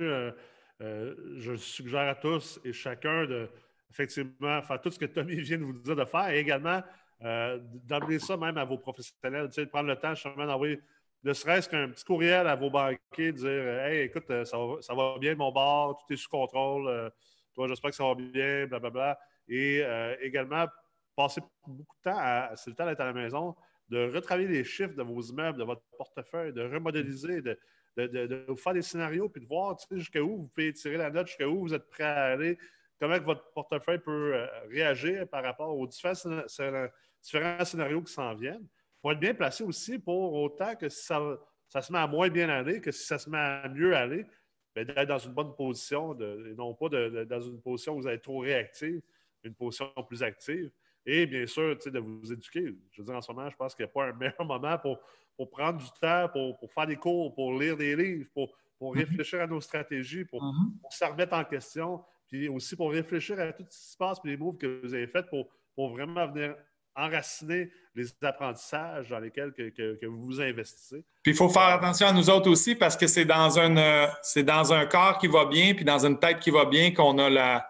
[0.82, 3.50] Euh, je suggère à tous et chacun de
[3.90, 6.82] effectivement faire tout ce que Tommy vient de vous dire de faire et également
[7.22, 10.80] euh, d'amener ça même à vos professionnels, de prendre le temps justement d'envoyer
[11.22, 15.18] ne serait-ce qu'un petit courriel à vos banquiers, de dire Hey, écoute, euh, ça va,
[15.18, 17.12] bien mon bar, tout est sous contrôle,
[17.54, 19.18] toi, j'espère que ça va bien, blablabla.
[19.46, 19.82] Et
[20.22, 20.66] également,
[21.14, 23.54] passer beaucoup de temps, à, c'est le temps d'être à la maison,
[23.88, 27.58] de retravailler les chiffres de vos immeubles, de votre portefeuille, de remodéliser, de,
[27.96, 31.26] de, vous faire des scénarios puis de voir jusqu'à où vous pouvez tirer la note,
[31.26, 32.58] jusqu'à où vous êtes prêt à aller,
[33.00, 38.62] comment votre portefeuille peut euh, réagir par rapport aux différents, scénarios qui s'en viennent.
[38.62, 41.20] Il faut être bien placé aussi pour autant que si ça,
[41.66, 44.26] ça, se met à moins bien aller, que si ça se met à mieux aller,
[44.74, 48.22] ben, d'être dans une bonne position et non pas dans une position où vous êtes
[48.22, 49.02] trop réactif,
[49.42, 50.70] une position plus active.
[51.06, 52.76] Et bien sûr, de vous éduquer.
[52.92, 54.78] Je veux dire, en ce moment, je pense qu'il n'y a pas un meilleur moment
[54.78, 55.00] pour
[55.40, 59.00] pour prendre du temps, pour, faire des cours, pour lire des livres, pour, pour mhm.
[59.00, 60.74] réfléchir à nos stratégies, pour, mhm.
[60.90, 64.30] se remettre en question, puis aussi pour réfléchir à tout ce qui se passe, puis
[64.30, 66.54] les moves que vous avez faits pour, pour vraiment venir
[66.94, 71.04] enraciner les apprentissages dans lesquels que, vous vous investissez.
[71.22, 74.06] Puis il faut faire attention à nous autres aussi parce que c'est dans un euh,
[74.22, 77.18] c'est dans un corps qui va bien, puis dans une tête qui va bien qu'on
[77.18, 77.66] a la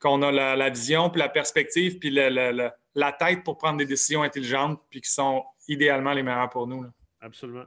[0.00, 4.22] qu'on a la, vision, puis la perspective, puis la, la, tête pour prendre des décisions
[4.22, 6.86] intelligentes, puis qui sont idéalement les meilleures pour nous.
[7.20, 7.64] Absolument.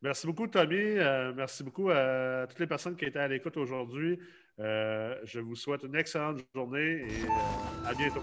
[0.00, 0.74] Merci beaucoup, Tommy.
[0.74, 4.18] Euh, merci beaucoup à toutes les personnes qui étaient à l'écoute aujourd'hui.
[4.58, 8.22] Euh, je vous souhaite une excellente journée et euh, à bientôt.